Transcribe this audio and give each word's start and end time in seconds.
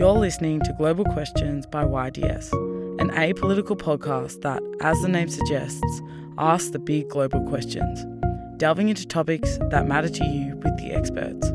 You're 0.00 0.12
listening 0.12 0.60
to 0.60 0.72
Global 0.72 1.04
Questions 1.04 1.66
by 1.66 1.84
YDS, 1.84 2.54
an 3.02 3.10
apolitical 3.10 3.76
podcast 3.76 4.40
that, 4.40 4.62
as 4.80 4.98
the 5.02 5.08
name 5.08 5.28
suggests, 5.28 6.00
asks 6.38 6.70
the 6.70 6.78
big 6.78 7.10
global 7.10 7.46
questions, 7.50 8.06
delving 8.56 8.88
into 8.88 9.06
topics 9.06 9.58
that 9.68 9.86
matter 9.86 10.08
to 10.08 10.24
you 10.24 10.56
with 10.56 10.74
the 10.78 10.90
experts, 10.92 11.48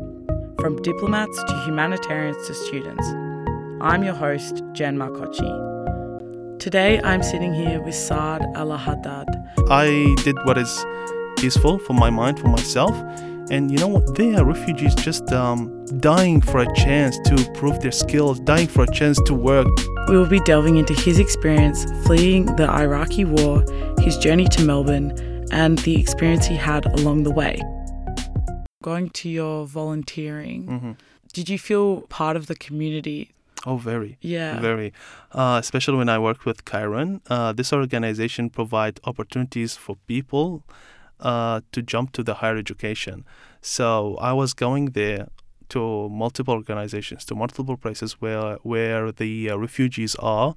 from 0.60 0.80
diplomats 0.82 1.36
to 1.42 1.62
humanitarians 1.64 2.36
to 2.46 2.54
students. 2.54 3.04
I'm 3.80 4.04
your 4.04 4.14
host, 4.14 4.62
Jen 4.74 4.96
Marcocci. 4.96 6.60
Today 6.60 7.00
I'm 7.02 7.24
sitting 7.24 7.52
here 7.52 7.82
with 7.82 7.96
Saad 7.96 8.46
Al 8.54 8.76
Haddad. 8.76 9.26
I 9.68 10.14
did 10.22 10.36
what 10.44 10.56
is 10.56 10.86
peaceful 11.36 11.80
for 11.80 11.94
my 11.94 12.10
mind, 12.10 12.38
for 12.38 12.46
myself. 12.46 12.94
And 13.50 13.70
you 13.70 13.78
know 13.78 13.88
what? 13.88 14.16
They 14.16 14.34
are 14.34 14.44
refugees 14.44 14.94
just 14.96 15.32
um, 15.32 15.84
dying 16.00 16.40
for 16.40 16.58
a 16.58 16.74
chance 16.74 17.16
to 17.26 17.50
prove 17.54 17.80
their 17.80 17.92
skills, 17.92 18.40
dying 18.40 18.66
for 18.66 18.82
a 18.82 18.90
chance 18.92 19.20
to 19.22 19.34
work. 19.34 19.68
We 20.08 20.16
will 20.16 20.26
be 20.28 20.40
delving 20.40 20.76
into 20.76 20.94
his 20.94 21.18
experience 21.18 21.84
fleeing 22.04 22.46
the 22.56 22.68
Iraqi 22.68 23.24
war, 23.24 23.64
his 24.00 24.18
journey 24.18 24.48
to 24.48 24.64
Melbourne, 24.64 25.46
and 25.52 25.78
the 25.78 26.00
experience 26.00 26.46
he 26.46 26.56
had 26.56 26.86
along 26.86 27.22
the 27.22 27.30
way. 27.30 27.60
Going 28.82 29.10
to 29.10 29.28
your 29.28 29.66
volunteering, 29.66 30.66
hmm 30.66 30.92
did 31.36 31.50
you 31.50 31.58
feel 31.58 32.00
part 32.08 32.34
of 32.34 32.46
the 32.46 32.54
community? 32.54 33.30
Oh, 33.66 33.76
very. 33.76 34.16
Yeah. 34.22 34.58
Very. 34.58 34.94
Uh, 35.32 35.58
especially 35.60 35.98
when 35.98 36.08
I 36.08 36.18
worked 36.18 36.46
with 36.46 36.64
Kiron. 36.64 37.20
Uh, 37.28 37.52
this 37.52 37.74
organization 37.74 38.48
provide 38.48 39.00
opportunities 39.04 39.76
for 39.76 39.96
people 40.06 40.64
uh, 41.20 41.60
to 41.72 41.82
jump 41.82 42.12
to 42.12 42.22
the 42.22 42.34
higher 42.34 42.56
education. 42.56 43.24
So 43.60 44.16
I 44.20 44.32
was 44.32 44.54
going 44.54 44.86
there 44.92 45.28
to 45.70 46.08
multiple 46.08 46.54
organizations, 46.54 47.24
to 47.26 47.34
multiple 47.34 47.76
places 47.76 48.12
where 48.20 48.56
where 48.62 49.10
the 49.12 49.50
uh, 49.50 49.56
refugees 49.56 50.14
are, 50.16 50.54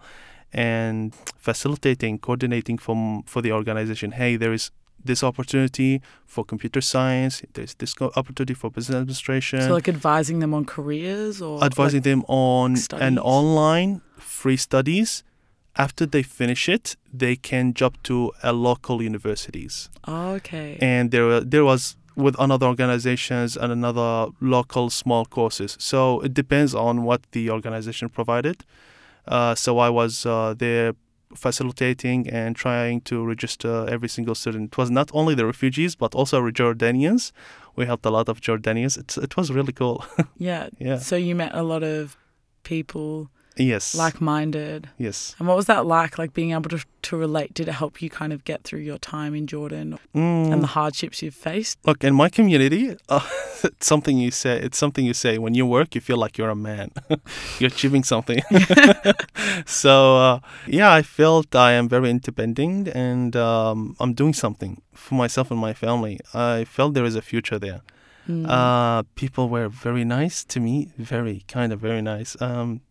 and 0.54 1.16
facilitating, 1.38 2.20
coordinating 2.20 2.78
from 2.78 3.24
for 3.24 3.42
the 3.42 3.52
organization. 3.52 4.12
Hey, 4.12 4.36
there 4.36 4.54
is 4.54 4.72
this 5.04 5.24
opportunity 5.24 6.02
for 6.26 6.44
computer 6.44 6.82
science. 6.82 7.42
There's 7.54 7.74
this 7.76 7.96
opportunity 8.02 8.54
for 8.54 8.70
business 8.70 8.98
administration 8.98 9.62
So, 9.62 9.74
like 9.74 9.88
advising 9.88 10.40
them 10.40 10.54
on 10.54 10.66
careers 10.66 11.42
or 11.42 11.64
advising 11.64 12.02
them 12.02 12.24
on 12.28 12.76
studies. 12.76 13.08
an 13.08 13.18
online 13.20 14.02
free 14.18 14.58
studies. 14.58 15.24
After 15.80 16.06
they 16.06 16.24
finish 16.24 16.68
it, 16.68 16.98
they 17.14 17.36
can 17.38 17.74
jump 17.74 18.04
to 18.04 18.34
a 18.44 18.52
local 18.52 19.02
universities. 19.02 19.90
Oh, 20.06 20.32
okay. 20.32 20.78
And 20.82 21.12
there, 21.12 21.40
there 21.40 21.64
was 21.64 21.96
with 22.18 22.36
another 22.38 22.68
organizations 22.68 23.56
and 23.56 23.72
another 23.72 24.28
local 24.42 24.90
small 24.90 25.26
courses. 25.26 25.78
So 25.80 26.20
it 26.20 26.34
depends 26.34 26.76
on 26.76 27.04
what 27.04 27.22
the 27.32 27.50
organization 27.50 28.10
provided. 28.10 28.66
Uh, 29.26 29.56
so 29.56 29.80
I 29.80 29.90
was 29.90 30.26
uh, 30.26 30.54
there 30.58 30.94
facilitating 31.36 32.28
and 32.30 32.56
trying 32.56 33.02
to 33.02 33.24
register 33.24 33.86
every 33.90 34.10
single 34.10 34.36
student. 34.36 34.74
It 34.74 34.78
was 34.78 34.92
not 34.92 35.12
only 35.14 35.36
the 35.36 35.46
refugees, 35.46 35.96
but 35.96 36.16
also 36.16 36.42
Jordanians. 36.50 37.32
We 37.76 37.86
helped 37.86 38.06
a 38.06 38.10
lot 38.10 38.28
of 38.28 38.42
Jordanians. 38.42 38.98
It's, 38.98 39.18
it 39.18 39.38
was 39.38 39.52
really 39.52 39.74
cool. 39.74 40.04
yeah. 40.38 40.70
yeah. 40.80 40.98
So 40.98 41.16
you 41.16 41.36
met 41.36 41.54
a 41.54 41.64
lot 41.64 41.84
of 41.84 42.18
people 42.64 43.30
Yes. 43.60 43.94
like-minded. 43.96 44.90
yes. 44.98 45.36
And 45.38 45.48
what 45.48 45.58
was 45.58 45.66
that 45.68 45.86
like? 45.86 46.18
Like 46.18 46.34
being 46.34 46.52
able 46.52 46.70
to 46.70 46.80
to 47.02 47.18
relate? 47.18 47.54
Did 47.54 47.68
it 47.68 47.74
help 47.74 48.02
you 48.02 48.10
kind 48.10 48.34
of 48.34 48.44
get 48.44 48.64
through 48.64 48.80
your 48.82 48.98
time 48.98 49.34
in 49.36 49.48
Jordan 49.48 49.98
Mm. 50.16 50.52
and 50.54 50.62
the 50.62 50.68
hardships 50.68 51.22
you've 51.22 51.36
faced? 51.36 51.78
Look, 51.86 52.04
in 52.04 52.14
my 52.14 52.30
community, 52.30 52.96
uh, 53.10 53.22
it's 53.64 53.88
something 53.88 54.18
you 54.18 54.32
say. 54.32 54.60
It's 54.60 54.78
something 54.78 55.06
you 55.06 55.14
say 55.14 55.38
when 55.38 55.54
you 55.56 55.66
work. 55.66 55.96
You 55.96 56.02
feel 56.02 56.18
like 56.18 56.38
you're 56.38 56.50
a 56.50 56.56
man. 56.56 56.92
you're 57.60 57.70
achieving 57.72 58.04
something. 58.04 58.40
so 59.66 60.18
uh, 60.18 60.40
yeah, 60.68 60.92
I 60.92 61.02
felt 61.02 61.56
I 61.56 61.72
am 61.74 61.88
very 61.90 62.10
independent 62.10 62.88
and 62.90 63.36
um, 63.36 63.96
I'm 64.00 64.14
doing 64.14 64.34
something 64.34 64.82
for 64.94 65.16
myself 65.16 65.52
and 65.52 65.60
my 65.60 65.74
family. 65.74 66.20
I 66.34 66.66
felt 66.66 66.94
there 66.94 67.06
is 67.06 67.16
a 67.16 67.22
future 67.22 67.60
there. 67.60 67.82
Mm. 68.28 68.46
Uh, 68.48 69.04
people 69.16 69.50
were 69.50 69.70
very 69.70 70.04
nice 70.04 70.44
to 70.46 70.60
me. 70.60 70.92
Very 70.98 71.44
kind 71.48 71.74
of 71.74 71.80
very 71.80 72.02
nice. 72.02 72.36
Um, 72.42 72.82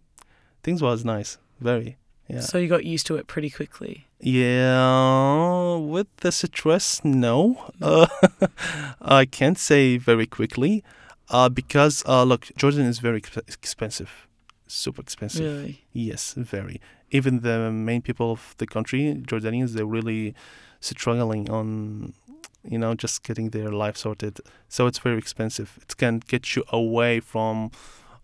things 0.62 0.82
was 0.82 1.04
nice. 1.04 1.38
Very. 1.60 1.98
Yeah. 2.28 2.40
So 2.40 2.58
you 2.58 2.68
got 2.68 2.84
used 2.84 3.06
to 3.06 3.16
it 3.16 3.26
pretty 3.26 3.50
quickly. 3.50 4.06
Yeah, 4.20 5.76
with 5.76 6.08
the 6.18 6.30
stress, 6.32 7.04
no. 7.04 7.72
Uh, 7.80 8.06
I 9.00 9.24
can't 9.24 9.58
say 9.58 9.96
very 9.96 10.26
quickly, 10.26 10.84
uh, 11.30 11.48
because 11.48 12.04
uh, 12.06 12.24
look, 12.24 12.48
Jordan 12.56 12.86
is 12.86 12.98
very 12.98 13.20
exp- 13.20 13.48
expensive, 13.48 14.26
super 14.66 15.00
expensive. 15.00 15.44
Really. 15.44 15.84
Yes, 15.92 16.34
very. 16.34 16.80
Even 17.10 17.40
the 17.40 17.70
main 17.70 18.02
people 18.02 18.32
of 18.32 18.54
the 18.58 18.66
country, 18.66 19.14
Jordanians, 19.26 19.72
they're 19.72 19.86
really 19.86 20.34
struggling 20.80 21.48
on, 21.48 22.12
you 22.62 22.78
know, 22.78 22.94
just 22.94 23.22
getting 23.22 23.50
their 23.50 23.70
life 23.70 23.96
sorted. 23.96 24.40
So 24.68 24.86
it's 24.86 24.98
very 24.98 25.16
expensive. 25.16 25.78
It 25.80 25.96
can 25.96 26.20
get 26.26 26.54
you 26.56 26.64
away 26.70 27.20
from 27.20 27.70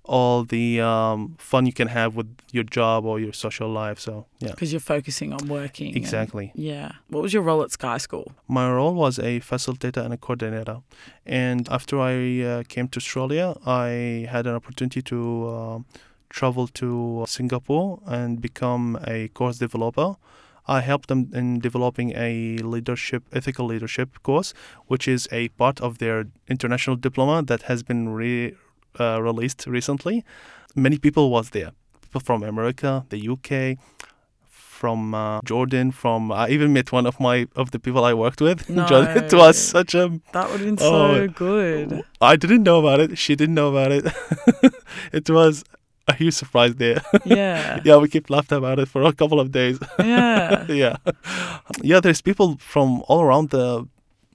all 0.05 0.45
the 0.45 0.81
um, 0.81 1.35
fun 1.39 1.65
you 1.67 1.73
can 1.73 1.89
have 1.89 2.15
with 2.15 2.27
your 2.53 2.65
job 2.65 3.05
or 3.07 3.19
your 3.19 3.33
social 3.33 3.69
life. 3.69 3.99
So 3.99 4.27
yeah. 4.39 4.51
Because 4.51 4.71
you're 4.73 4.81
focusing 4.81 5.33
on 5.33 5.49
working. 5.49 5.89
and- 5.89 5.97
Exactly. 5.97 6.53
yeah. 6.55 6.93
What 7.09 7.23
was 7.23 7.33
your 7.33 7.43
role 7.43 7.63
at 7.63 7.71
Sky 7.73 7.97
School? 7.99 8.33
My 8.47 8.71
role 8.71 8.95
was 8.95 9.19
a 9.19 9.41
facilitator 9.41 10.05
and 10.05 10.13
a 10.13 10.19
coordinator. 10.19 10.79
And 11.25 11.69
after 11.71 11.99
I 12.01 12.43
uh, 12.43 12.63
came 12.69 12.89
to 12.89 12.99
Australia, 12.99 13.57
I 13.67 14.27
had 14.31 14.47
an 14.47 14.55
opportunity 14.55 15.01
to 15.03 15.19
uh, 15.49 15.79
travel 16.29 16.67
to 16.69 17.25
Singapore 17.27 18.01
and 18.07 18.41
become 18.43 18.99
a 19.07 19.29
course 19.29 19.59
developer. 19.59 20.17
I 20.67 20.81
helped 20.81 21.09
them 21.09 21.31
in 21.35 21.61
developing 21.61 22.13
a 22.17 22.57
leadership, 22.59 23.23
ethical 23.33 23.67
leadership 23.67 24.09
course, 24.23 24.55
which 24.87 25.07
is 25.07 25.29
a 25.31 25.49
part 25.51 25.79
of 25.81 25.99
their 25.99 26.27
international 26.49 26.97
diploma 26.97 27.43
that 27.43 27.63
has 27.63 27.83
been 27.83 28.09
re, 28.09 28.55
uh, 29.01 29.21
released 29.23 29.67
recently. 29.67 30.25
Many 30.75 30.99
people 30.99 31.31
was 31.31 31.51
there, 31.51 31.71
people 32.03 32.21
from 32.21 32.43
America, 32.43 33.05
the 33.11 33.29
UK, 33.29 33.79
from 34.49 35.15
uh, 35.15 35.41
Jordan, 35.45 35.93
from 35.93 36.31
I 36.33 36.49
even 36.49 36.73
met 36.73 36.93
one 36.93 37.07
of 37.07 37.19
my 37.21 37.47
of 37.57 37.71
the 37.71 37.79
people 37.79 38.05
I 38.05 38.13
worked 38.15 38.41
with. 38.41 38.67
Jordan. 38.89 39.25
It 39.25 39.33
was 39.33 39.57
such 39.57 39.95
a 39.95 40.21
That 40.33 40.51
would 40.51 40.61
have 40.61 40.77
been 40.77 40.79
Oh. 40.81 41.15
so 41.15 41.29
good. 41.29 42.03
I 42.21 42.37
didn't 42.37 42.65
know 42.65 42.81
about 42.81 43.01
it. 43.01 43.17
She 43.19 43.35
didn't 43.37 43.55
know 43.55 43.71
about 43.75 43.93
it. 43.93 44.05
it 45.13 45.31
was 45.31 45.65
a 46.09 46.13
huge 46.15 46.35
surprise 46.35 46.75
there. 46.75 47.01
Yeah. 47.25 47.81
yeah, 47.85 47.97
we 47.97 48.09
kept 48.09 48.29
laughing 48.29 48.59
about 48.59 48.79
it 48.79 48.89
for 48.89 49.03
a 49.03 49.13
couple 49.13 49.41
of 49.41 49.53
days. 49.53 49.79
Yeah. 49.99 50.67
yeah, 50.69 50.97
yeah. 51.83 52.01
There's 52.01 52.21
people 52.21 52.59
from 52.59 53.03
all 53.09 53.23
around 53.23 53.51
the 53.51 53.87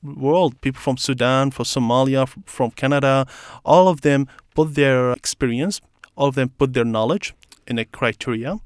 world. 0.04 0.60
People 0.62 0.82
from 0.82 0.98
Sudan, 0.98 1.52
from 1.52 1.66
Somalia, 1.66 2.28
from 2.46 2.72
Canada. 2.72 3.26
All 3.66 3.88
of 3.88 4.02
them 4.02 4.28
put 4.56 4.76
their 4.76 5.12
experience. 5.14 5.82
All 6.16 6.28
of 6.28 6.36
them 6.36 6.50
put 6.50 6.74
their 6.74 6.86
knowledge 6.86 7.34
in 7.68 7.80
a 7.80 7.86
criteria, 7.86 8.59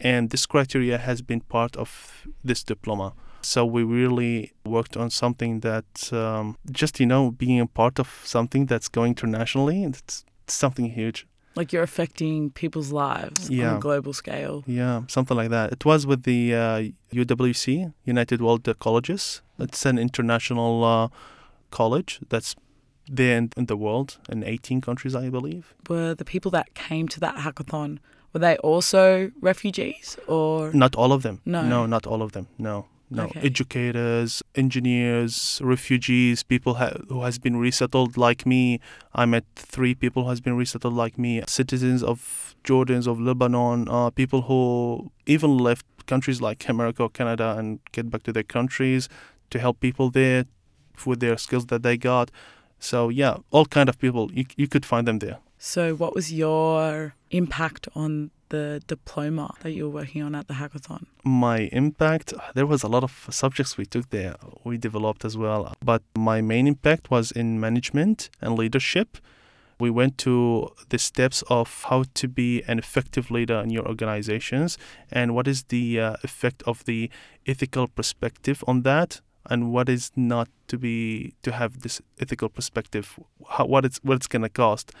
and 0.00 0.30
this 0.30 0.46
criteria 0.46 0.98
has 0.98 1.22
been 1.22 1.40
part 1.40 1.76
of 1.76 2.26
this 2.44 2.62
diploma. 2.62 3.14
So 3.40 3.66
we 3.66 3.82
really 3.82 4.52
worked 4.64 4.96
on 4.96 5.10
something 5.10 5.60
that 5.60 6.12
um, 6.12 6.56
just 6.70 7.00
you 7.00 7.06
know 7.06 7.32
being 7.32 7.58
a 7.58 7.66
part 7.66 7.98
of 7.98 8.08
something 8.24 8.66
that's 8.66 8.88
going 8.88 9.10
internationally. 9.10 9.82
It's, 9.82 10.24
it's 10.44 10.54
something 10.54 10.90
huge. 10.90 11.26
Like 11.54 11.72
you're 11.72 11.82
affecting 11.82 12.50
people's 12.50 12.92
lives 12.92 13.50
yeah. 13.50 13.70
on 13.70 13.76
a 13.76 13.80
global 13.80 14.12
scale. 14.12 14.64
Yeah, 14.66 15.02
something 15.08 15.36
like 15.36 15.50
that. 15.50 15.72
It 15.72 15.84
was 15.84 16.06
with 16.06 16.22
the 16.22 16.54
uh, 16.54 16.82
UWC, 17.12 17.92
United 18.04 18.40
World 18.40 18.66
Colleges. 18.78 19.42
It's 19.58 19.84
an 19.84 19.98
international 19.98 20.84
uh, 20.84 21.08
college 21.70 22.20
that's 22.28 22.56
there 23.08 23.36
in, 23.36 23.50
in 23.56 23.66
the 23.66 23.76
world 23.76 24.18
in 24.28 24.42
18 24.44 24.80
countries, 24.80 25.14
I 25.14 25.28
believe. 25.28 25.74
Were 25.88 26.14
the 26.14 26.24
people 26.24 26.50
that 26.52 26.74
came 26.74 27.08
to 27.08 27.20
that 27.20 27.36
hackathon, 27.36 27.98
were 28.32 28.40
they 28.40 28.56
also 28.58 29.30
refugees 29.40 30.16
or? 30.26 30.72
Not 30.72 30.94
all 30.96 31.12
of 31.12 31.22
them. 31.22 31.40
No. 31.44 31.62
No, 31.62 31.86
not 31.86 32.06
all 32.06 32.22
of 32.22 32.32
them. 32.32 32.48
No. 32.58 32.86
No. 33.14 33.24
Okay. 33.24 33.40
Educators, 33.40 34.42
engineers, 34.54 35.60
refugees, 35.62 36.42
people 36.42 36.74
ha- 36.74 36.96
who 37.08 37.22
has 37.22 37.38
been 37.38 37.56
resettled 37.56 38.16
like 38.16 38.46
me. 38.46 38.80
I 39.14 39.26
met 39.26 39.44
three 39.54 39.94
people 39.94 40.24
who 40.24 40.30
has 40.30 40.40
been 40.40 40.56
resettled 40.56 40.94
like 40.94 41.18
me. 41.18 41.42
Citizens 41.46 42.02
of 42.02 42.54
Jordans, 42.64 43.06
of 43.06 43.20
Lebanon, 43.20 43.88
uh, 43.88 44.10
people 44.10 44.42
who 44.42 45.10
even 45.26 45.58
left 45.58 45.84
countries 46.06 46.40
like 46.40 46.66
America 46.68 47.02
or 47.02 47.10
Canada 47.10 47.54
and 47.58 47.80
get 47.92 48.10
back 48.10 48.22
to 48.24 48.32
their 48.32 48.42
countries 48.42 49.08
to 49.50 49.58
help 49.58 49.80
people 49.80 50.10
there 50.10 50.46
with 51.04 51.20
their 51.20 51.36
skills 51.36 51.66
that 51.66 51.82
they 51.82 51.96
got. 51.96 52.30
So 52.78 53.10
yeah, 53.10 53.36
all 53.50 53.66
kind 53.66 53.88
of 53.88 53.98
people. 53.98 54.30
You, 54.32 54.46
you 54.56 54.68
could 54.68 54.86
find 54.86 55.06
them 55.06 55.18
there. 55.18 55.38
So, 55.64 55.94
what 55.94 56.12
was 56.12 56.32
your 56.32 57.14
impact 57.30 57.86
on 57.94 58.32
the 58.54 58.64
diploma 58.94 59.46
that 59.62 59.72
you 59.76 59.82
were 59.86 59.94
working 60.00 60.22
on 60.26 60.32
at 60.40 60.46
the 60.50 60.54
hackathon? 60.60 61.02
my 61.24 61.58
impact 61.82 62.28
there 62.56 62.68
was 62.74 62.82
a 62.82 62.90
lot 62.94 63.04
of 63.08 63.12
subjects 63.42 63.72
we 63.76 63.86
took 63.94 64.06
there 64.10 64.34
we 64.64 64.76
developed 64.76 65.24
as 65.24 65.36
well. 65.36 65.74
But 65.84 66.02
my 66.16 66.40
main 66.40 66.66
impact 66.66 67.10
was 67.10 67.30
in 67.32 67.60
management 67.60 68.30
and 68.40 68.56
leadership. 68.56 69.18
We 69.78 69.90
went 69.90 70.18
to 70.18 70.70
the 70.90 70.98
steps 70.98 71.42
of 71.48 71.68
how 71.88 72.04
to 72.14 72.28
be 72.28 72.62
an 72.68 72.78
effective 72.78 73.30
leader 73.30 73.58
in 73.64 73.70
your 73.70 73.86
organizations 73.86 74.78
and 75.10 75.34
what 75.34 75.48
is 75.48 75.64
the 75.64 76.00
uh, 76.00 76.16
effect 76.22 76.62
of 76.66 76.84
the 76.84 77.10
ethical 77.46 77.88
perspective 77.88 78.62
on 78.66 78.82
that 78.82 79.20
and 79.50 79.72
what 79.72 79.88
is 79.88 80.12
not 80.14 80.48
to 80.68 80.78
be 80.78 81.34
to 81.42 81.50
have 81.50 81.80
this 81.80 82.00
ethical 82.20 82.48
perspective. 82.48 83.18
How, 83.48 83.66
what 83.66 83.84
it's 83.84 83.98
what 84.02 84.16
it's 84.16 84.28
going 84.28 84.42
to 84.42 84.48
cost 84.48 84.92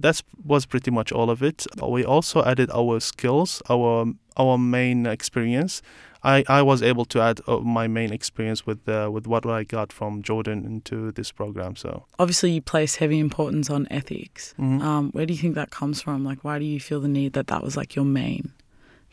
that 0.00 0.22
was 0.44 0.66
pretty 0.66 0.90
much 0.90 1.12
all 1.12 1.30
of 1.30 1.42
it 1.42 1.66
we 1.82 2.04
also 2.04 2.42
added 2.44 2.70
our 2.74 3.00
skills 3.00 3.62
our 3.68 4.06
our 4.36 4.58
main 4.58 5.06
experience 5.06 5.82
I, 6.26 6.42
I 6.48 6.62
was 6.62 6.82
able 6.82 7.04
to 7.06 7.20
add 7.20 7.40
uh, 7.46 7.58
my 7.58 7.86
main 7.86 8.12
experience 8.12 8.66
with 8.66 8.88
uh, 8.88 9.08
with 9.12 9.28
what 9.28 9.46
I 9.46 9.62
got 9.62 9.92
from 9.92 10.22
Jordan 10.22 10.64
into 10.64 11.12
this 11.12 11.30
program. 11.30 11.76
So 11.76 12.04
obviously, 12.18 12.50
you 12.50 12.60
place 12.60 12.96
heavy 12.96 13.20
importance 13.20 13.70
on 13.70 13.86
ethics. 13.92 14.52
Mhm. 14.58 14.82
Um, 14.82 15.10
where 15.12 15.24
do 15.24 15.32
you 15.32 15.38
think 15.38 15.54
that 15.54 15.70
comes 15.70 16.02
from? 16.02 16.24
Like, 16.24 16.42
why 16.42 16.58
do 16.58 16.64
you 16.64 16.80
feel 16.80 17.00
the 17.00 17.06
need 17.08 17.34
that 17.34 17.46
that 17.46 17.62
was 17.62 17.76
like 17.76 17.94
your 17.94 18.04
main 18.04 18.50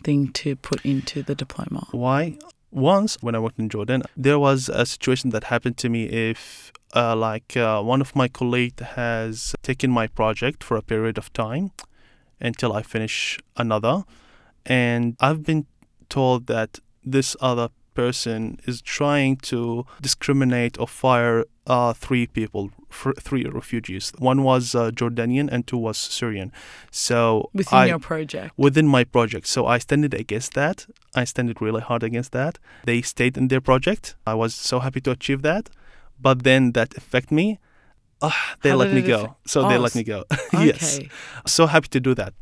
thing 0.04 0.30
to 0.30 0.56
put 0.56 0.84
into 0.84 1.22
the 1.22 1.36
diploma? 1.36 1.88
Why? 1.92 2.38
Once 2.74 3.18
when 3.22 3.36
I 3.36 3.40
worked 3.40 3.60
in 3.60 3.70
Jordan, 3.70 4.02
there 4.18 4.40
was 4.40 4.68
a 4.68 4.86
situation 4.86 5.30
that 5.30 5.46
happened 5.46 5.78
to 5.78 5.90
me. 5.90 6.06
If 6.06 6.72
uh, 6.96 7.16
like 7.16 7.56
uh, 7.56 7.82
one 7.84 8.02
of 8.02 8.16
my 8.16 8.28
colleagues 8.28 8.82
has 8.82 9.54
taken 9.62 9.92
my 9.92 10.08
project 10.08 10.64
for 10.64 10.76
a 10.76 10.82
period 10.82 11.20
of 11.20 11.32
time 11.34 11.72
until 12.40 12.74
I 12.74 12.82
finish 12.82 13.40
another, 13.56 14.04
and 14.66 15.16
I've 15.20 15.44
been 15.44 15.68
told 16.10 16.48
that 16.48 16.80
this 17.04 17.36
other 17.40 17.70
person 17.94 18.60
is 18.66 18.82
trying 18.82 19.38
to 19.38 19.86
discriminate 20.02 20.80
or 20.80 20.88
fire 20.88 21.46
uh, 21.66 21.94
three 21.94 22.28
people, 22.28 22.72
three 22.92 23.46
refugees. 23.46 24.12
One 24.18 24.44
was 24.44 24.76
uh, 24.76 24.92
Jordanian 24.92 25.50
and 25.52 25.66
two 25.66 25.78
was 25.78 25.98
Syrian. 25.98 26.52
So 26.92 27.50
Within 27.54 27.80
I, 27.80 27.86
your 27.86 28.00
project? 28.00 28.54
within 28.58 28.88
my 28.88 29.04
project. 29.04 29.48
So 29.48 29.66
I 29.66 29.78
standed 29.78 30.14
against 30.14 30.54
that. 30.54 30.86
I 31.16 31.24
standed 31.24 31.62
really 31.62 31.82
hard 31.82 32.04
against 32.04 32.32
that. 32.34 32.60
They 32.86 33.02
stayed 33.02 33.38
in 33.38 33.48
their 33.48 33.62
project. 33.62 34.16
I 34.28 34.34
was 34.34 34.54
so 34.54 34.80
happy 34.80 35.02
to 35.02 35.12
achieve 35.12 35.42
that. 35.44 35.70
But 36.20 36.44
then 36.44 36.72
that 36.74 36.96
affect 36.98 37.32
me. 37.32 37.60
Ah, 38.22 38.56
they 38.62 38.70
How 38.70 38.78
let 38.78 38.94
me 38.94 39.02
go. 39.02 39.36
So 39.46 39.68
they 39.68 39.76
Oh, 39.76 39.82
let 39.82 39.96
me 39.96 40.04
go. 40.04 40.24
Yes. 40.54 41.00
So 41.46 41.68
happy 41.68 41.90
to 41.90 42.00
do 42.00 42.14
that. 42.16 42.34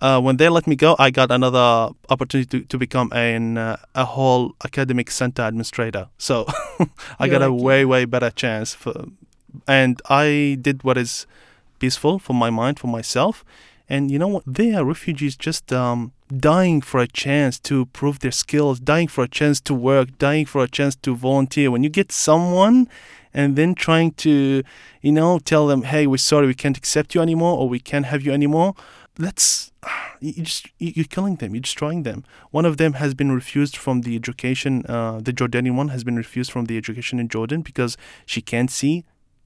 Uh, 0.00 0.20
when 0.20 0.36
they 0.36 0.48
let 0.48 0.66
me 0.66 0.76
go, 0.76 0.96
I 0.98 1.10
got 1.10 1.30
another 1.30 1.94
opportunity 2.10 2.60
to, 2.60 2.66
to 2.66 2.78
become 2.78 3.12
an, 3.12 3.58
uh, 3.58 3.76
a 3.94 4.04
whole 4.04 4.54
academic 4.64 5.10
center 5.10 5.42
administrator. 5.42 6.08
So 6.18 6.46
I 7.18 7.26
You're 7.26 7.38
got 7.38 7.42
a 7.42 7.52
way, 7.52 7.84
way 7.84 8.04
better 8.04 8.30
chance. 8.30 8.74
For, 8.74 9.06
and 9.66 10.00
I 10.08 10.58
did 10.60 10.84
what 10.84 10.98
is 10.98 11.26
peaceful 11.78 12.18
for 12.18 12.34
my 12.34 12.50
mind, 12.50 12.78
for 12.78 12.88
myself. 12.88 13.44
And 13.88 14.10
you 14.10 14.18
know 14.18 14.28
what? 14.28 14.42
They 14.46 14.74
are 14.74 14.84
refugees 14.84 15.36
just 15.36 15.72
um, 15.72 16.12
dying 16.36 16.80
for 16.80 17.00
a 17.00 17.06
chance 17.06 17.58
to 17.60 17.86
prove 17.86 18.18
their 18.18 18.32
skills, 18.32 18.80
dying 18.80 19.06
for 19.06 19.22
a 19.24 19.28
chance 19.28 19.60
to 19.60 19.74
work, 19.74 20.18
dying 20.18 20.44
for 20.44 20.62
a 20.64 20.68
chance 20.68 20.96
to 20.96 21.14
volunteer. 21.14 21.70
When 21.70 21.84
you 21.84 21.88
get 21.88 22.10
someone 22.10 22.88
and 23.32 23.54
then 23.54 23.74
trying 23.74 24.12
to, 24.12 24.64
you 25.02 25.12
know, 25.12 25.38
tell 25.38 25.68
them, 25.68 25.82
hey, 25.82 26.06
we're 26.06 26.16
sorry, 26.16 26.48
we 26.48 26.54
can't 26.54 26.76
accept 26.76 27.14
you 27.14 27.20
anymore 27.20 27.58
or 27.58 27.68
we 27.68 27.78
can't 27.78 28.06
have 28.06 28.22
you 28.22 28.32
anymore, 28.32 28.74
that's, 29.18 29.72
you 30.20 30.32
just, 30.44 30.66
you- 30.78 30.92
you're 30.96 31.04
killing 31.06 31.36
them, 31.36 31.54
you're 31.54 31.62
destroying 31.62 32.02
them. 32.02 32.24
One 32.50 32.64
of 32.64 32.76
them 32.76 32.94
has 32.94 33.14
been 33.14 33.32
refused 33.32 33.76
from 33.76 34.02
the 34.02 34.16
education, 34.16 34.84
uh, 34.88 35.20
the 35.20 35.32
Jordanian 35.32 35.74
one 35.76 35.88
has 35.88 36.04
been 36.04 36.16
refused 36.16 36.50
from 36.50 36.66
the 36.66 36.76
education 36.76 37.18
in 37.18 37.28
Jordan 37.28 37.62
because 37.62 37.96
she 38.26 38.40
can't 38.40 38.70
see. 38.70 39.04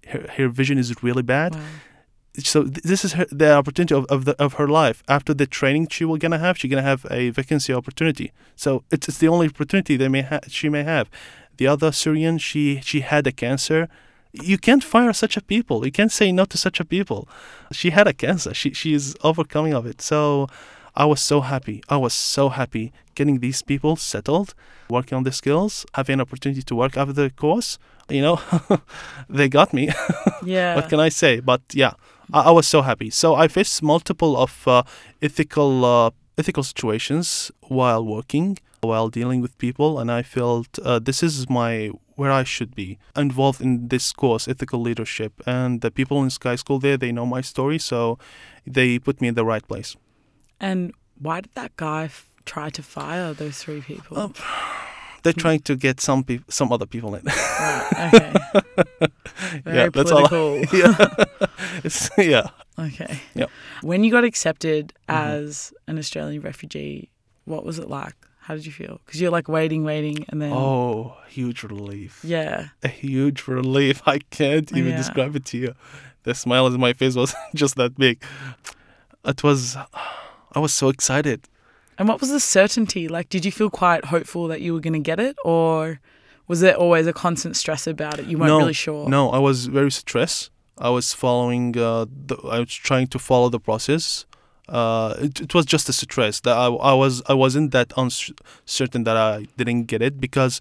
Her, 0.08 0.26
her 0.36 0.48
vision 0.48 0.78
is 0.78 1.02
really 1.02 1.22
bad 1.22 1.54
Wow. 1.54 1.60
so 2.38 2.62
th- 2.64 2.82
this 2.82 3.04
is 3.04 3.12
her, 3.12 3.26
the 3.30 3.52
opportunity 3.52 3.94
of, 3.94 4.06
of, 4.06 4.24
the, 4.24 4.34
of 4.42 4.54
her 4.54 4.66
life 4.66 5.02
after 5.08 5.34
the 5.34 5.46
training 5.46 5.88
she 5.88 6.06
will 6.06 6.16
gonna 6.16 6.38
have 6.38 6.56
she's 6.58 6.70
gonna 6.70 6.82
have 6.82 7.04
a 7.10 7.28
vacancy 7.30 7.72
opportunity 7.72 8.32
so 8.56 8.82
it's, 8.90 9.08
it's 9.08 9.18
the 9.18 9.28
only 9.28 9.46
opportunity 9.48 9.96
they 9.98 10.08
may 10.08 10.22
ha- 10.22 10.40
she 10.48 10.70
may 10.70 10.82
have 10.84 11.10
the 11.58 11.66
other 11.66 11.92
syrian 11.92 12.38
she 12.38 12.80
she 12.80 13.00
had 13.00 13.26
a 13.26 13.30
cancer 13.32 13.88
you 14.32 14.58
can't 14.58 14.84
fire 14.84 15.12
such 15.12 15.36
a 15.36 15.40
people. 15.42 15.84
You 15.84 15.92
can't 15.92 16.12
say 16.12 16.32
no 16.32 16.44
to 16.46 16.58
such 16.58 16.80
a 16.80 16.84
people. 16.84 17.28
She 17.72 17.90
had 17.90 18.06
a 18.06 18.12
cancer. 18.12 18.54
She 18.54 18.72
she 18.72 18.94
is 18.94 19.16
overcoming 19.22 19.74
of 19.74 19.86
it. 19.86 20.00
So 20.00 20.46
i 20.96 21.04
was 21.04 21.20
so 21.20 21.40
happy. 21.40 21.82
I 21.88 21.96
was 21.96 22.12
so 22.12 22.48
happy 22.48 22.92
getting 23.14 23.38
these 23.40 23.62
people 23.62 23.96
settled 23.96 24.54
working 24.88 25.16
on 25.16 25.22
the 25.24 25.32
skills 25.32 25.86
having 25.94 26.14
an 26.14 26.20
opportunity 26.20 26.62
to 26.62 26.74
work 26.74 26.96
after 26.96 27.12
the 27.12 27.30
course. 27.30 27.78
You 28.08 28.22
know 28.22 28.40
they 29.28 29.48
got 29.48 29.72
me. 29.72 29.88
Yeah. 30.42 30.74
what 30.76 30.88
can 30.88 31.00
I 31.00 31.10
say? 31.10 31.40
But 31.40 31.60
yeah, 31.74 31.92
I, 32.32 32.40
I 32.48 32.50
was 32.50 32.66
so 32.66 32.80
happy. 32.82 33.10
So 33.10 33.34
I 33.34 33.46
faced 33.48 33.82
multiple 33.82 34.36
of 34.36 34.66
uh, 34.66 34.82
ethical 35.20 35.84
uh, 35.84 36.10
ethical 36.38 36.62
situations 36.62 37.52
while 37.68 38.04
working, 38.04 38.58
while 38.82 39.08
dealing 39.10 39.40
with 39.42 39.52
people, 39.58 39.98
and 40.00 40.10
I 40.10 40.22
felt 40.22 40.78
uh, 40.78 40.98
this 40.98 41.22
is 41.22 41.48
my 41.48 41.90
where 42.20 42.32
I 42.40 42.44
should 42.54 42.72
be 42.74 42.88
involved 43.16 43.60
in 43.66 43.88
this 43.88 44.12
course, 44.12 44.44
ethical 44.52 44.80
leadership. 44.88 45.32
And 45.46 45.80
the 45.84 45.90
people 45.90 46.18
in 46.24 46.30
Sky 46.30 46.56
School 46.62 46.78
there, 46.78 46.96
they 46.98 47.12
know 47.12 47.26
my 47.36 47.42
story, 47.52 47.78
so 47.78 48.18
they 48.76 48.98
put 48.98 49.20
me 49.22 49.26
in 49.28 49.34
the 49.40 49.44
right 49.52 49.66
place. 49.72 49.90
and 50.60 50.92
why 51.26 51.40
did 51.44 51.52
that 51.54 51.72
guy 51.76 52.04
f- 52.04 52.26
try 52.52 52.68
to 52.78 52.82
fire 52.82 53.34
those 53.42 53.56
three 53.64 53.80
people? 53.90 54.14
Um, 54.18 54.32
They're 55.22 55.42
trying 55.46 55.60
to 55.68 55.74
get 55.86 56.00
some 56.00 56.24
peop 56.24 56.42
some 56.58 56.72
other 56.74 56.86
people 56.94 57.10
in. 57.18 57.22
right. 57.24 57.86
Okay. 58.14 58.32
Very 59.64 59.76
yeah, 59.78 59.88
that's 59.92 60.10
all. 60.12 60.24
I- 60.24 60.28
political. 60.28 60.78
yeah, 60.80 62.30
yeah. 62.32 62.46
Okay. 62.86 63.20
Yep. 63.34 63.50
When 63.82 64.04
you 64.04 64.10
got 64.16 64.24
accepted 64.24 64.84
Mhm. 65.08 65.14
as 65.36 65.72
an 65.86 65.98
Australian 65.98 66.42
refugee, 66.42 67.10
what 67.44 67.62
was 67.64 67.78
it 67.78 67.88
like? 67.88 68.16
How 68.50 68.56
did 68.56 68.66
you 68.66 68.72
feel? 68.72 69.00
Because 69.06 69.20
you're 69.20 69.30
like 69.30 69.46
waiting, 69.48 69.84
waiting, 69.84 70.24
and 70.28 70.42
then 70.42 70.52
Oh, 70.52 71.16
huge 71.28 71.62
relief. 71.62 72.18
yeah, 72.24 72.70
a 72.82 72.88
huge 72.88 73.46
relief. 73.46 74.02
I 74.06 74.18
can't 74.30 74.72
even 74.72 74.90
Yeah. 74.90 74.96
describe 74.96 75.36
it 75.36 75.44
to 75.50 75.56
you. 75.56 75.74
The 76.24 76.34
smile 76.34 76.66
on 76.66 76.80
my 76.80 76.92
face 76.94 77.14
was 77.14 77.32
just 77.54 77.76
that 77.76 77.96
big. 77.96 78.20
It 79.24 79.44
was, 79.44 79.76
I 80.56 80.58
was 80.58 80.74
so 80.74 80.88
excited. 80.88 81.40
And 81.96 82.08
what 82.08 82.20
was 82.20 82.30
the 82.30 82.40
certainty? 82.40 83.06
Like, 83.06 83.28
did 83.28 83.44
you 83.44 83.52
feel 83.52 83.70
quite 83.70 84.06
hopeful 84.06 84.48
that 84.48 84.60
you 84.62 84.74
were 84.74 84.80
going 84.80 84.94
to 84.94 85.10
get 85.10 85.20
it, 85.20 85.36
or 85.44 86.00
was 86.48 86.58
there 86.60 86.74
always 86.74 87.06
a 87.06 87.12
constant 87.12 87.56
stress 87.56 87.86
about 87.86 88.18
it? 88.18 88.26
You 88.26 88.36
weren't 88.36 88.48
No, 88.48 88.58
really 88.58 88.72
sure. 88.72 89.08
No, 89.08 89.30
I 89.30 89.38
was 89.38 89.66
very 89.66 89.92
stressed. 89.92 90.50
I 90.76 90.88
was 90.90 91.12
following, 91.14 91.76
uh, 91.78 92.06
the, 92.26 92.34
I 92.50 92.58
was 92.58 92.74
trying 92.74 93.06
to 93.14 93.18
follow 93.20 93.48
the 93.48 93.60
process. 93.60 94.26
Uh, 94.70 95.14
it, 95.18 95.40
it 95.40 95.54
was 95.54 95.66
just 95.66 95.88
a 95.88 95.92
stress 95.92 96.40
that 96.40 96.56
I, 96.56 96.66
I 96.66 96.94
was 96.94 97.22
I 97.28 97.34
wasn't 97.34 97.72
that 97.72 97.92
uncertain 97.96 99.04
that 99.04 99.16
I 99.16 99.46
didn't 99.56 99.84
get 99.84 100.00
it 100.00 100.20
because 100.20 100.60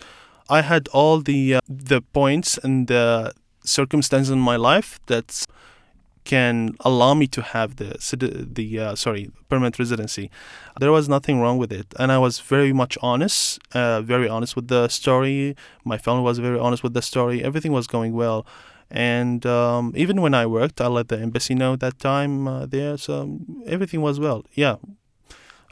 I 0.49 0.61
had 0.61 0.87
all 0.89 1.21
the 1.21 1.55
uh, 1.55 1.59
the 1.67 2.01
points 2.01 2.57
and 2.57 2.87
the 2.87 3.33
circumstances 3.63 4.31
in 4.31 4.39
my 4.39 4.55
life 4.55 4.99
that 5.05 5.45
can 6.25 6.75
allow 6.81 7.13
me 7.13 7.27
to 7.27 7.41
have 7.41 7.77
the 7.77 7.89
the 8.59 8.79
uh, 8.79 8.95
sorry 8.95 9.31
permanent 9.49 9.79
residency. 9.79 10.29
There 10.79 10.91
was 10.91 11.07
nothing 11.07 11.39
wrong 11.39 11.57
with 11.57 11.71
it, 11.71 11.87
and 11.99 12.11
I 12.11 12.17
was 12.17 12.39
very 12.39 12.73
much 12.73 12.97
honest, 13.01 13.59
uh, 13.73 14.01
very 14.01 14.27
honest 14.29 14.55
with 14.55 14.67
the 14.67 14.87
story. 14.89 15.55
My 15.83 15.97
family 15.97 16.23
was 16.23 16.37
very 16.39 16.59
honest 16.59 16.83
with 16.83 16.93
the 16.93 17.01
story. 17.01 17.43
Everything 17.43 17.71
was 17.71 17.87
going 17.87 18.13
well, 18.13 18.45
and 18.91 19.45
um, 19.45 19.93
even 19.95 20.21
when 20.21 20.33
I 20.33 20.45
worked, 20.45 20.81
I 20.81 20.87
let 20.87 21.07
the 21.09 21.19
embassy 21.19 21.53
know 21.55 21.75
that 21.75 21.99
time 21.99 22.47
uh, 22.47 22.65
there, 22.65 22.97
so 22.97 23.39
everything 23.65 24.01
was 24.01 24.19
well. 24.19 24.43
Yeah, 24.53 24.75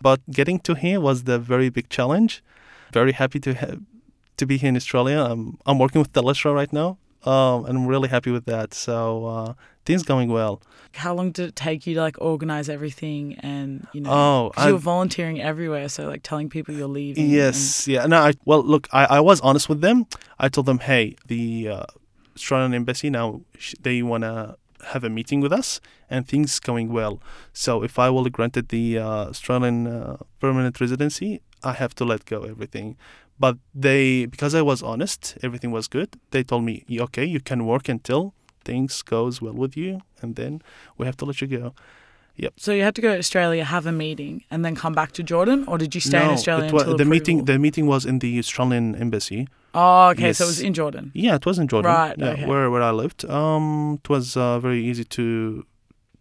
but 0.01 0.19
getting 0.31 0.59
to 0.61 0.75
here 0.75 0.99
was 0.99 1.23
the 1.23 1.39
very 1.39 1.69
big 1.69 1.89
challenge. 1.89 2.43
Very 2.93 3.11
happy 3.11 3.39
to 3.41 3.53
have 3.53 3.79
to 4.37 4.45
be 4.45 4.57
here 4.57 4.69
in 4.69 4.75
Australia. 4.75 5.19
I'm 5.19 5.57
I'm 5.65 5.79
working 5.79 5.99
with 6.01 6.13
Telestra 6.13 6.53
right 6.53 6.71
now. 6.71 6.97
Um, 7.25 7.65
and 7.65 7.77
I'm 7.77 7.87
really 7.87 8.07
happy 8.07 8.31
with 8.31 8.45
that. 8.45 8.73
So 8.73 9.25
uh, 9.25 9.53
things 9.85 10.03
going 10.03 10.29
well. 10.29 10.61
How 10.93 11.13
long 11.13 11.31
did 11.31 11.49
it 11.49 11.55
take 11.55 11.85
you 11.85 11.95
to 11.95 12.01
like 12.01 12.15
organize 12.21 12.69
everything 12.69 13.35
and 13.39 13.85
you 13.91 14.01
know? 14.01 14.11
Oh, 14.11 14.51
'cause 14.53 14.67
you 14.67 14.73
were 14.73 14.79
volunteering 14.79 15.41
everywhere, 15.41 15.89
so 15.89 16.07
like 16.07 16.21
telling 16.23 16.47
people 16.47 16.73
you're 16.75 16.87
leaving. 16.87 17.23
and- 17.25 17.33
Yes, 17.33 17.87
yeah. 17.87 18.05
No, 18.05 18.17
I, 18.21 18.33
well, 18.45 18.63
look, 18.63 18.87
I, 18.93 19.05
I 19.17 19.19
was 19.19 19.41
honest 19.41 19.67
with 19.67 19.81
them. 19.81 20.05
I 20.39 20.47
told 20.47 20.67
them, 20.67 20.79
hey, 20.79 21.15
the 21.27 21.67
uh, 21.69 21.85
Australian 22.37 22.73
embassy 22.73 23.09
now 23.09 23.27
they 23.85 23.97
wanna 24.11 24.55
have 24.93 25.03
a 25.03 25.09
meeting 25.09 25.39
with 25.41 25.53
us, 25.61 25.81
and 26.09 26.27
things 26.27 26.59
going 26.59 26.89
well. 26.99 27.15
So 27.53 27.83
if 27.83 27.97
I 28.05 28.09
will 28.09 28.29
granted 28.37 28.69
the 28.69 28.99
uh, 28.99 29.31
Australian 29.33 29.87
uh, 29.87 30.17
permanent 30.39 30.79
residency, 30.79 31.41
I 31.63 31.73
have 31.73 31.93
to 31.95 32.05
let 32.05 32.25
go 32.25 32.43
everything. 32.43 32.95
But 33.39 33.57
they, 33.73 34.25
because 34.25 34.53
I 34.55 34.61
was 34.61 34.81
honest, 34.81 35.37
everything 35.43 35.71
was 35.71 35.87
good. 35.87 36.09
They 36.31 36.43
told 36.43 36.63
me, 36.63 36.85
okay, 37.07 37.25
you 37.25 37.39
can 37.39 37.65
work 37.65 37.87
until 37.89 38.33
things 38.65 39.01
goes 39.01 39.41
well 39.41 39.53
with 39.53 39.77
you, 39.77 40.01
and 40.21 40.35
then 40.35 40.61
we 40.97 41.05
have 41.05 41.17
to 41.17 41.25
let 41.25 41.41
you 41.41 41.47
go. 41.47 41.73
Yep. 42.37 42.53
So 42.57 42.71
you 42.71 42.83
had 42.83 42.95
to 42.95 43.01
go 43.01 43.13
to 43.13 43.17
Australia, 43.17 43.63
have 43.63 43.85
a 43.87 43.91
meeting, 43.91 44.43
and 44.51 44.63
then 44.63 44.75
come 44.75 44.93
back 44.93 45.11
to 45.13 45.23
Jordan, 45.23 45.65
or 45.67 45.77
did 45.77 45.95
you 45.95 46.01
stay 46.01 46.23
in 46.23 46.31
Australia 46.31 46.65
until 46.65 46.97
the 46.97 47.05
meeting. 47.05 47.45
The 47.45 47.57
meeting 47.57 47.87
was 47.87 48.05
in 48.05 48.19
the 48.19 48.37
Australian 48.37 48.95
embassy. 48.95 49.47
Oh, 49.73 50.09
okay. 50.09 50.33
So 50.33 50.45
it 50.45 50.47
was 50.47 50.59
in 50.61 50.73
Jordan. 50.73 51.11
Yeah, 51.13 51.35
it 51.35 51.45
was 51.45 51.59
in 51.59 51.67
Jordan. 51.67 51.91
Right, 51.91 52.15
Yeah, 52.17 52.31
okay. 52.33 52.45
where 52.45 52.69
where 52.71 52.81
I 52.81 52.91
lived. 52.91 53.25
Um, 53.29 53.99
it 54.03 54.09
was 54.09 54.35
uh, 54.37 54.59
very 54.59 54.83
easy 54.85 55.03
to 55.03 55.65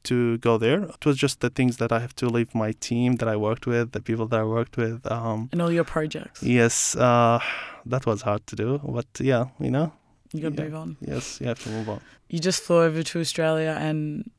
to 0.03 0.39
go 0.39 0.57
there. 0.59 0.83
It 0.85 1.05
was 1.07 1.17
just 1.17 1.41
the 1.41 1.51
things 1.51 1.77
that 1.79 1.91
I 1.91 1.99
have 1.99 2.15
to 2.17 2.27
leave 2.29 2.55
my 2.55 2.73
team 2.81 3.17
that 3.17 3.29
I 3.29 3.37
worked 3.37 3.67
with, 3.67 3.91
the 3.93 4.01
people 4.01 4.27
that 4.29 4.39
I 4.41 4.45
worked 4.45 4.77
with. 4.77 5.01
Um, 5.11 5.49
And 5.53 5.61
all 5.63 5.73
your 5.73 5.85
projects. 5.85 6.43
yes, 6.43 6.95
uh, 6.97 7.41
that 7.87 8.07
was 8.07 8.23
hard 8.23 8.47
to 8.47 8.57
do, 8.57 8.79
but 8.85 9.07
yeah, 9.21 9.47
you 9.59 9.71
know, 9.71 9.93
You 10.33 10.41
got 10.43 10.57
to 10.57 10.63
Yeah. 10.63 10.65
move 10.69 10.75
on. 10.83 10.97
yes, 11.01 11.41
you 11.41 11.47
have 11.49 11.59
to 11.65 11.71
move 11.71 11.89
on. 11.89 12.01
You 12.29 12.39
just 12.39 12.63
flew 12.63 12.83
over 12.83 13.03
to 13.03 13.21
Australia 13.21 13.75
and 13.81 14.31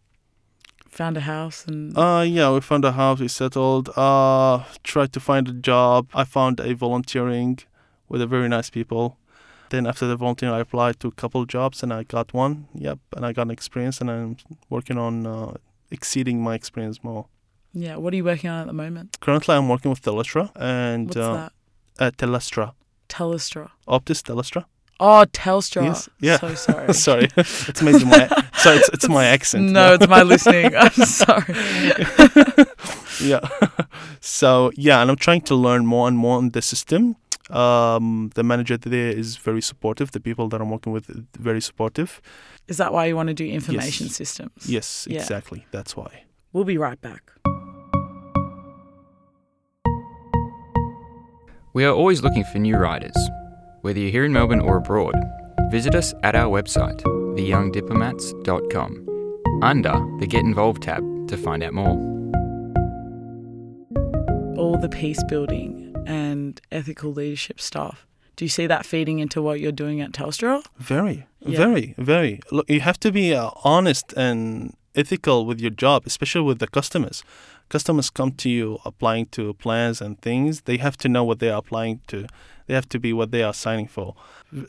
found 0.89 1.17
a 1.17 1.21
house 1.21 1.65
and 1.67 1.97
Uh, 1.97 2.23
yeah, 2.27 2.49
we 2.53 2.59
found 2.61 2.85
a 2.85 2.91
house, 2.91 3.19
we 3.19 3.27
settled, 3.27 3.89
uh, 3.97 4.63
tried 4.83 5.11
to 5.13 5.19
find 5.19 5.47
a 5.49 5.53
job. 5.53 6.07
I 6.13 6.23
found 6.23 6.59
a 6.59 6.73
volunteering 6.75 7.59
with 8.09 8.21
a 8.21 8.27
very 8.27 8.47
nice 8.49 8.69
people. 8.69 9.17
Then 9.69 9.85
after 9.85 10.07
the 10.07 10.15
volunteering, 10.15 10.55
I 10.55 10.59
applied 10.59 10.99
to 11.01 11.07
a 11.09 11.11
couple 11.11 11.45
jobs 11.45 11.83
and 11.83 11.91
I 11.91 12.03
got 12.03 12.33
one. 12.33 12.67
Yep, 12.73 12.99
and 13.15 13.25
I 13.25 13.33
got 13.33 13.43
an 13.43 13.51
experience 13.51 13.99
and 14.01 14.09
I'm 14.09 14.37
working 14.69 14.97
on 14.97 15.25
uh, 15.27 15.53
exceeding 15.91 16.41
my 16.41 16.55
experience 16.55 17.03
more. 17.03 17.25
yeah. 17.73 17.97
What 17.97 18.13
are 18.13 18.15
you 18.17 18.23
working 18.23 18.49
on 18.49 18.61
at 18.61 18.67
the 18.67 18.73
moment? 18.73 19.17
Currently, 19.19 19.55
I'm 19.55 19.67
working 19.67 19.89
with 19.91 20.01
Telestra 20.01 20.51
and 20.55 21.07
What's 21.07 21.17
uh, 21.17 21.33
that? 21.33 21.51
uh, 21.99 22.11
Telestra, 22.11 22.73
Telstra. 23.09 23.71
Optus 23.87 24.21
Telestra. 24.23 24.65
Oh, 24.99 25.25
Telstra. 25.31 25.83
Yes, 25.83 26.09
yeah. 26.19 26.37
So 26.39 26.55
sorry. 26.55 26.93
sorry, 27.07 27.27
it's 27.35 27.81
maybe 27.83 28.03
my 28.05 28.27
sorry, 28.53 28.77
it's, 28.77 28.89
it's 28.89 29.09
my 29.09 29.25
accent. 29.25 29.71
No, 29.71 29.93
it's 29.93 30.07
my 30.07 30.23
listening. 30.23 30.75
I'm 30.83 30.89
sorry. 30.91 31.53
yeah. 33.21 33.47
so 34.21 34.71
yeah, 34.75 35.01
and 35.01 35.11
I'm 35.11 35.17
trying 35.17 35.41
to 35.41 35.55
learn 35.55 35.85
more 35.85 36.07
and 36.07 36.17
more 36.17 36.37
on 36.37 36.49
the 36.51 36.61
system. 36.61 37.15
Um, 37.49 38.29
the 38.35 38.43
manager 38.43 38.77
there 38.77 39.09
is 39.11 39.37
very 39.37 39.61
supportive. 39.61 40.11
The 40.11 40.19
people 40.19 40.49
that 40.49 40.59
I'm 40.61 40.69
working 40.69 40.91
with 40.93 41.09
are 41.09 41.23
very 41.39 41.61
supportive. 41.61 42.21
Is 42.67 42.77
that 42.77 42.91
why 42.91 43.05
you 43.05 43.15
want 43.15 43.27
to 43.29 43.33
do 43.33 43.47
information 43.47 44.07
Yes. 44.07 44.15
systems? 44.15 44.69
Yes, 44.69 45.07
Yeah. 45.09 45.19
exactly. 45.21 45.65
That's 45.71 45.95
why. 45.95 46.23
We'll 46.53 46.65
be 46.65 46.77
right 46.77 46.99
back. 47.01 47.31
We 51.73 51.85
are 51.85 51.93
always 51.93 52.21
looking 52.23 52.43
for 52.45 52.59
new 52.59 52.77
writers. 52.77 53.15
Whether 53.81 53.99
you're 53.99 54.11
here 54.11 54.25
in 54.25 54.33
Melbourne 54.33 54.61
or 54.61 54.77
abroad, 54.77 55.13
visit 55.69 55.93
us 55.95 56.13
at 56.23 56.35
our 56.35 56.49
website, 56.49 57.01
theyoungdiplomats.com, 57.37 59.59
under 59.61 59.93
the 60.19 60.27
Get 60.27 60.43
Involved 60.43 60.83
tab 60.83 61.03
to 61.27 61.37
find 61.37 61.61
out 61.63 61.73
more. 61.73 61.95
All 64.57 64.77
the 64.81 64.89
peace 64.89 65.21
building 65.29 65.76
and 66.71 66.79
ethical 66.81 67.11
leadership 67.13 67.59
stuff. 67.59 68.05
Do 68.35 68.45
you 68.45 68.49
see 68.49 68.67
that 68.67 68.85
feeding 68.85 69.19
into 69.19 69.41
what 69.41 69.59
you're 69.59 69.71
doing 69.71 69.99
at 70.01 70.11
Telstra? 70.11 70.63
Very, 70.77 71.25
Yeah. 71.39 71.57
very, 71.57 71.95
very. 71.97 72.39
Look, 72.51 72.69
you 72.69 72.81
have 72.81 72.99
to 72.99 73.11
be 73.11 73.33
uh, 73.33 73.49
honest 73.63 74.13
and 74.13 74.73
ethical 74.95 75.45
with 75.45 75.59
your 75.59 75.71
job, 75.71 76.03
especially 76.05 76.41
with 76.45 76.59
the 76.59 76.67
customers. 76.67 77.23
Customers 77.69 78.09
come 78.09 78.31
to 78.31 78.49
you 78.49 78.77
applying 78.85 79.25
to 79.27 79.53
plans 79.55 80.01
and 80.01 80.21
things. 80.21 80.61
They 80.61 80.77
have 80.77 80.97
to 80.97 81.09
know 81.09 81.23
what 81.23 81.39
they 81.39 81.49
are 81.49 81.57
applying 81.57 82.01
to. 82.07 82.27
They 82.67 82.73
have 82.75 82.87
to 82.89 82.99
be 82.99 83.11
what 83.13 83.31
they 83.31 83.43
are 83.43 83.53
signing 83.53 83.87
for. 83.87 84.13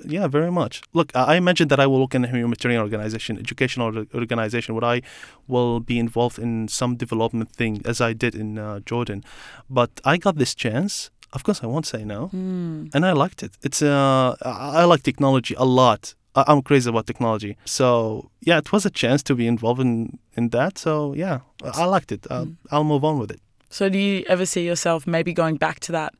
Yeah, 0.04 0.28
very 0.28 0.50
much. 0.50 0.82
Look, 0.94 1.10
I 1.14 1.34
I 1.34 1.36
imagine 1.36 1.68
that 1.68 1.80
I 1.80 1.86
will 1.86 2.00
work 2.00 2.14
in 2.14 2.24
a 2.24 2.28
humanitarian 2.28 2.80
organization, 2.80 3.38
educational 3.38 4.04
organization, 4.14 4.74
where 4.74 4.84
I 4.96 5.02
will 5.46 5.80
be 5.80 5.98
involved 5.98 6.38
in 6.38 6.68
some 6.68 6.96
development 6.96 7.50
thing, 7.50 7.82
as 7.84 8.00
I 8.00 8.12
did 8.14 8.34
in 8.34 8.58
uh, 8.58 8.80
Jordan. 8.90 9.22
But 9.68 9.90
I 10.04 10.16
got 10.16 10.36
this 10.36 10.54
chance. 10.54 11.10
Of 11.32 11.42
course, 11.42 11.60
I 11.62 11.66
won't 11.66 11.86
say 11.86 12.04
no 12.04 12.28
Mm. 12.34 12.94
and 12.94 13.04
I 13.04 13.12
liked 13.12 13.42
it. 13.42 13.52
It's 13.62 13.80
uh, 13.82 14.34
I 14.80 14.84
like 14.92 15.02
technology 15.02 15.54
a 15.58 15.64
lot. 15.64 16.14
I'm 16.34 16.62
crazy 16.62 16.88
about 16.90 17.06
technology. 17.06 17.56
So 17.64 18.30
yeah, 18.48 18.58
it 18.58 18.70
was 18.72 18.86
a 18.86 18.90
chance 18.90 19.22
to 19.24 19.34
be 19.34 19.46
involved 19.46 19.80
in 19.80 20.18
in 20.36 20.50
that. 20.50 20.78
So 20.78 21.14
yeah, 21.14 21.38
I 21.82 21.84
liked 21.94 22.12
it. 22.12 22.26
Uh, 22.30 22.44
Mm. 22.44 22.56
I'll 22.70 22.84
move 22.84 23.04
on 23.04 23.18
with 23.20 23.30
it. 23.30 23.40
So, 23.70 23.88
do 23.90 23.98
you 23.98 24.24
ever 24.28 24.46
see 24.46 24.64
yourself 24.66 25.06
maybe 25.06 25.32
going 25.34 25.58
back 25.58 25.78
to 25.80 25.92
that 25.92 26.12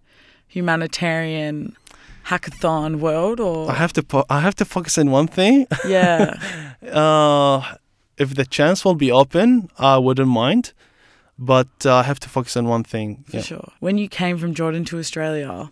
humanitarian 0.69 1.77
hackathon 2.27 2.97
world, 3.01 3.41
or 3.41 3.71
I 3.71 3.75
have 3.75 3.93
to 3.95 4.03
po- 4.03 4.27
I 4.29 4.41
have 4.41 4.55
to 4.57 4.65
focus 4.65 4.99
on 4.99 5.11
one 5.11 5.29
thing. 5.29 5.67
yeah, 5.87 6.35
uh, 7.03 7.63
if 8.17 8.35
the 8.35 8.45
chance 8.45 8.85
will 8.85 8.95
be 8.97 9.11
open, 9.13 9.69
I 9.79 9.97
wouldn't 9.99 10.29
mind. 10.29 10.73
But 11.39 11.69
uh, 11.87 11.95
I 11.97 12.03
have 12.03 12.19
to 12.21 12.29
focus 12.29 12.57
on 12.57 12.67
one 12.67 12.85
thing. 12.85 13.25
for 13.29 13.37
Yeah. 13.37 13.43
sure. 13.43 13.73
When 13.81 13.97
you 13.99 14.09
came 14.09 14.39
from 14.39 14.55
Jordan 14.55 14.85
to 14.87 14.99
Australia, 14.99 15.71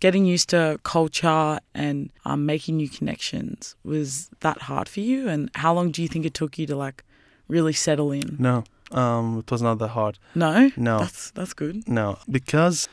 getting 0.00 0.24
used 0.24 0.48
to 0.50 0.78
culture 0.84 1.58
and 1.74 2.10
um, 2.24 2.46
making 2.46 2.76
new 2.76 2.88
connections 2.88 3.74
was 3.84 4.30
that 4.40 4.62
hard 4.62 4.88
for 4.88 5.00
you? 5.00 5.28
And 5.28 5.50
how 5.56 5.74
long 5.74 5.90
do 5.90 6.02
you 6.02 6.08
think 6.08 6.24
it 6.26 6.34
took 6.34 6.58
you 6.58 6.66
to 6.66 6.76
like 6.76 7.02
really 7.48 7.72
settle 7.72 8.12
in? 8.12 8.36
No, 8.38 8.64
um, 8.92 9.38
it 9.38 9.50
was 9.50 9.62
not 9.62 9.78
that 9.78 9.88
hard. 9.88 10.18
No, 10.34 10.70
No. 10.76 10.98
that's 11.00 11.30
that's 11.32 11.54
good. 11.54 11.88
No, 11.88 12.18
because 12.30 12.88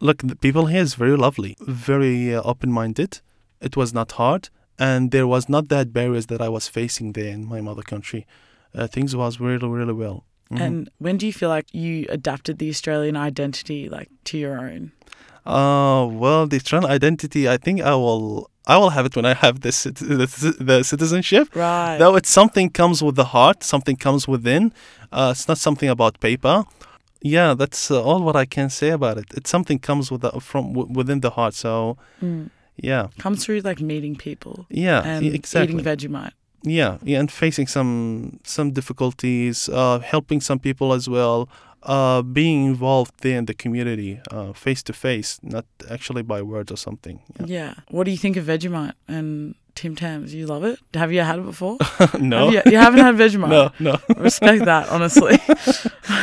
look, 0.00 0.18
the 0.22 0.36
people 0.36 0.66
here 0.66 0.82
is 0.82 0.94
very 0.94 1.16
lovely, 1.16 1.56
very 1.60 2.34
uh, 2.34 2.42
open-minded. 2.42 3.20
It 3.60 3.76
was 3.76 3.94
not 3.94 4.12
hard, 4.12 4.50
and 4.78 5.10
there 5.10 5.26
was 5.26 5.48
not 5.48 5.68
that 5.68 5.92
barriers 5.92 6.26
that 6.26 6.42
I 6.42 6.48
was 6.50 6.68
facing 6.68 7.12
there 7.12 7.32
in 7.32 7.46
my 7.46 7.60
mother 7.62 7.82
country. 7.82 8.26
Uh, 8.74 8.86
things 8.86 9.16
was 9.16 9.40
really, 9.40 9.66
really 9.68 9.94
well. 9.94 10.24
Mhm. 10.50 10.60
And 10.60 10.90
when 10.98 11.16
do 11.18 11.26
you 11.26 11.32
feel 11.32 11.48
like 11.48 11.66
you 11.74 12.06
adapted 12.08 12.58
the 12.58 12.68
Australian 12.70 13.16
identity 13.16 13.88
like 13.88 14.08
to 14.24 14.38
your 14.38 14.58
own? 14.58 14.92
uh, 15.46 16.04
well, 16.10 16.46
the 16.46 16.56
Australian 16.56 16.90
identity, 16.90 17.48
I 17.48 17.56
think 17.56 17.80
I 17.80 17.94
will, 17.94 18.50
I 18.66 18.76
will 18.78 18.90
have 18.90 19.06
it 19.06 19.14
when 19.16 19.24
I 19.24 19.34
have 19.34 19.60
the 19.60 19.70
cit- 19.72 19.96
the, 19.96 20.26
the 20.58 20.82
citizenship. 20.82 21.54
Right. 21.54 21.98
Though 21.98 22.16
it's 22.16 22.30
something 22.30 22.70
comes 22.70 23.02
with 23.02 23.14
the 23.16 23.26
heart, 23.26 23.62
something 23.62 23.96
comes 23.96 24.26
within. 24.26 24.72
Uh, 25.12 25.28
it's 25.34 25.46
not 25.48 25.58
something 25.58 25.88
about 25.88 26.18
paper. 26.20 26.64
Yeah, 27.22 27.54
that's 27.54 27.90
uh, 27.90 28.02
all 28.02 28.22
what 28.22 28.36
I 28.36 28.44
can 28.44 28.70
say 28.70 28.90
about 28.90 29.18
it. 29.18 29.26
It's 29.34 29.50
something 29.50 29.78
comes 29.78 30.10
with 30.10 30.20
the, 30.22 30.30
from 30.40 30.72
w- 30.74 30.92
within 30.92 31.20
the 31.20 31.30
heart. 31.30 31.54
So 31.54 31.96
Mm. 32.22 32.50
yeah, 32.76 33.06
Comes 33.18 33.44
through 33.44 33.60
like 33.60 33.80
meeting 33.80 34.16
people 34.16 34.66
yeah, 34.68 35.02
and 35.04 35.24
exactly. 35.26 35.74
eating 35.74 35.84
Vegemite. 35.84 36.32
Yeah, 36.66 36.98
yeah, 37.02 37.20
and 37.20 37.30
facing 37.30 37.66
some 37.68 38.38
some 38.44 38.72
difficulties, 38.72 39.68
uh, 39.68 39.98
helping 40.00 40.40
some 40.40 40.58
people 40.58 40.92
as 40.92 41.08
well, 41.08 41.48
uh, 41.84 42.20
being 42.22 42.66
involved 42.66 43.12
there 43.20 43.38
in 43.38 43.46
the 43.46 43.54
community, 43.54 44.20
uh, 44.30 44.52
face 44.52 44.82
to 44.82 44.92
face, 44.92 45.38
not 45.42 45.64
actually 45.90 46.22
by 46.22 46.42
words 46.42 46.70
or 46.72 46.76
something. 46.76 47.20
Yeah. 47.40 47.46
Yeah. 47.46 47.74
What 47.90 48.04
do 48.04 48.10
you 48.10 48.18
think 48.18 48.36
of 48.36 48.44
Vegemite 48.46 48.94
and 49.08 49.54
Tim 49.74 49.94
Tams? 49.94 50.34
You 50.34 50.46
love 50.46 50.64
it? 50.64 50.78
Have 50.94 51.12
you 51.12 51.20
had 51.22 51.38
it 51.38 51.44
before? 51.44 51.76
no, 52.18 52.50
Have 52.50 52.54
you, 52.66 52.72
you 52.72 52.78
haven't 52.78 53.00
had 53.00 53.14
Vegemite? 53.14 53.48
no, 53.50 53.70
no, 53.78 53.96
Respect 54.16 54.64
that, 54.64 54.88
honestly. 54.90 55.38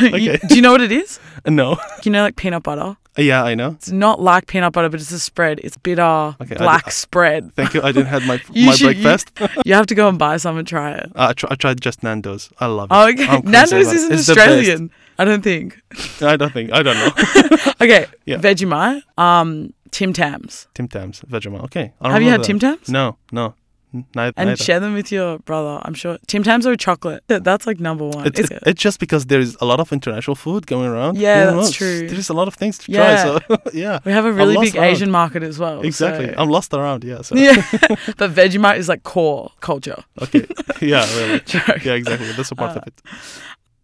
You- 0.01 0.31
Okay. 0.33 0.39
do 0.47 0.55
you 0.55 0.62
know 0.62 0.71
what 0.71 0.81
it 0.81 0.91
is? 0.91 1.19
no. 1.45 1.77
You 2.03 2.12
know, 2.12 2.23
like 2.23 2.35
peanut 2.35 2.63
butter. 2.63 2.97
Yeah, 3.15 3.43
I 3.43 3.53
know. 3.55 3.72
It's 3.72 3.91
not 3.91 4.20
like 4.20 4.48
peanut 4.48 4.74
butter, 4.74 4.89
but 4.89 5.00
it's 5.00 5.12
a 5.12 5.20
spread. 5.20 5.60
It's 5.63 5.77
bitter, 5.77 6.01
Okay, 6.41 6.55
black 6.55 6.86
did- 6.86 6.93
spread. 6.93 7.53
Thank 7.55 7.74
you. 7.75 7.82
I 7.84 7.91
didn't 7.91 8.08
have 8.08 8.25
my 8.25 8.41
my 8.55 8.74
should- 8.74 9.00
breakfast. 9.01 9.32
You 9.65 9.74
have 9.75 9.86
to 9.88 9.96
go 9.96 10.10
and 10.10 10.17
buy 10.17 10.38
some 10.38 10.58
and 10.58 10.67
try 10.67 10.93
it. 10.93 11.12
Uh, 11.15 11.27
I, 11.29 11.34
tr- 11.34 11.46
I 11.51 11.55
tried 11.55 11.79
just 11.82 12.01
Nando's. 12.03 12.50
I 12.60 12.65
love 12.65 12.89
it. 12.91 12.96
Oh, 12.96 13.08
okay. 13.10 13.27
I'm 13.27 13.41
Nando's 13.43 13.91
isn't 13.93 14.13
It's 14.13 14.27
Australian. 14.29 14.89
I 15.20 15.25
don't 15.25 15.43
think. 15.43 15.79
I 16.22 16.36
don't 16.38 16.51
think. 16.51 16.72
I 16.74 16.82
don't 16.82 16.96
know. 16.98 17.74
Okay. 17.82 18.08
Yeah. 18.25 18.38
Vegemite. 18.38 19.03
Um, 19.17 19.74
Tim 19.91 20.12
Tams. 20.12 20.67
Tim 20.74 20.88
Tams, 20.88 21.22
Vegemite. 21.22 21.63
Okay. 21.65 21.93
I 22.01 22.05
don't 22.05 22.13
Have 22.13 22.22
you 22.24 22.29
had 22.29 22.39
that. 22.41 22.46
Tim 22.48 22.58
Tams? 22.58 22.89
No, 22.89 23.17
no, 23.32 23.53
neither. 24.15 24.33
And 24.38 24.50
neither. 24.50 24.63
share 24.63 24.79
them 24.79 24.93
with 24.93 25.12
your 25.12 25.39
brother. 25.39 25.79
I'm 25.83 25.93
sure 25.93 26.17
Tim 26.27 26.43
Tams 26.43 26.65
are 26.65 26.75
chocolate. 26.75 27.23
That- 27.27 27.43
That's 27.43 27.65
like 27.67 27.79
number 27.79 28.05
one. 28.07 28.25
It's, 28.27 28.39
it's, 28.39 28.51
it? 28.51 28.63
it's 28.65 28.81
just 28.81 29.00
because 29.00 29.25
there 29.27 29.39
is 29.39 29.55
a 29.62 29.65
lot 29.65 29.79
of 29.79 29.91
international 29.93 30.35
food 30.35 30.65
going 30.67 30.88
around. 30.89 31.17
Yeah, 31.17 31.51
know, 31.51 31.57
that's 31.57 31.71
true. 31.71 32.07
There's 32.09 32.29
a 32.29 32.33
lot 32.33 32.47
of 32.47 32.55
things 32.55 32.77
to 32.79 32.91
Yeah. 32.91 33.23
try. 33.39 33.57
So 33.57 33.57
yeah, 33.73 34.00
We 34.05 34.12
have 34.12 34.25
a 34.25 34.31
really 34.31 34.57
big 34.57 34.75
around. 34.75 34.85
Asian 34.85 35.12
market 35.12 35.43
as 35.43 35.59
well. 35.59 35.81
exactly. 35.81 36.27
so- 36.27 36.35
I'm 36.38 36.50
lost 36.50 36.73
around. 36.73 37.03
Yeah. 37.03 37.21
So 37.21 37.35
yeah, 37.35 37.55
but 38.17 38.31
Vegemite 38.31 38.77
is 38.77 38.88
like 38.89 39.03
core 39.03 39.51
culture. 39.59 40.03
okay. 40.21 40.45
Yeah, 40.81 41.05
really. 41.17 41.41
Yeah, 41.85 41.93
exactly. 41.95 42.31
That's 42.33 42.51
a 42.51 42.55
part 42.55 42.75
Uh, 42.77 42.79
of 42.81 42.88
it. 42.88 43.01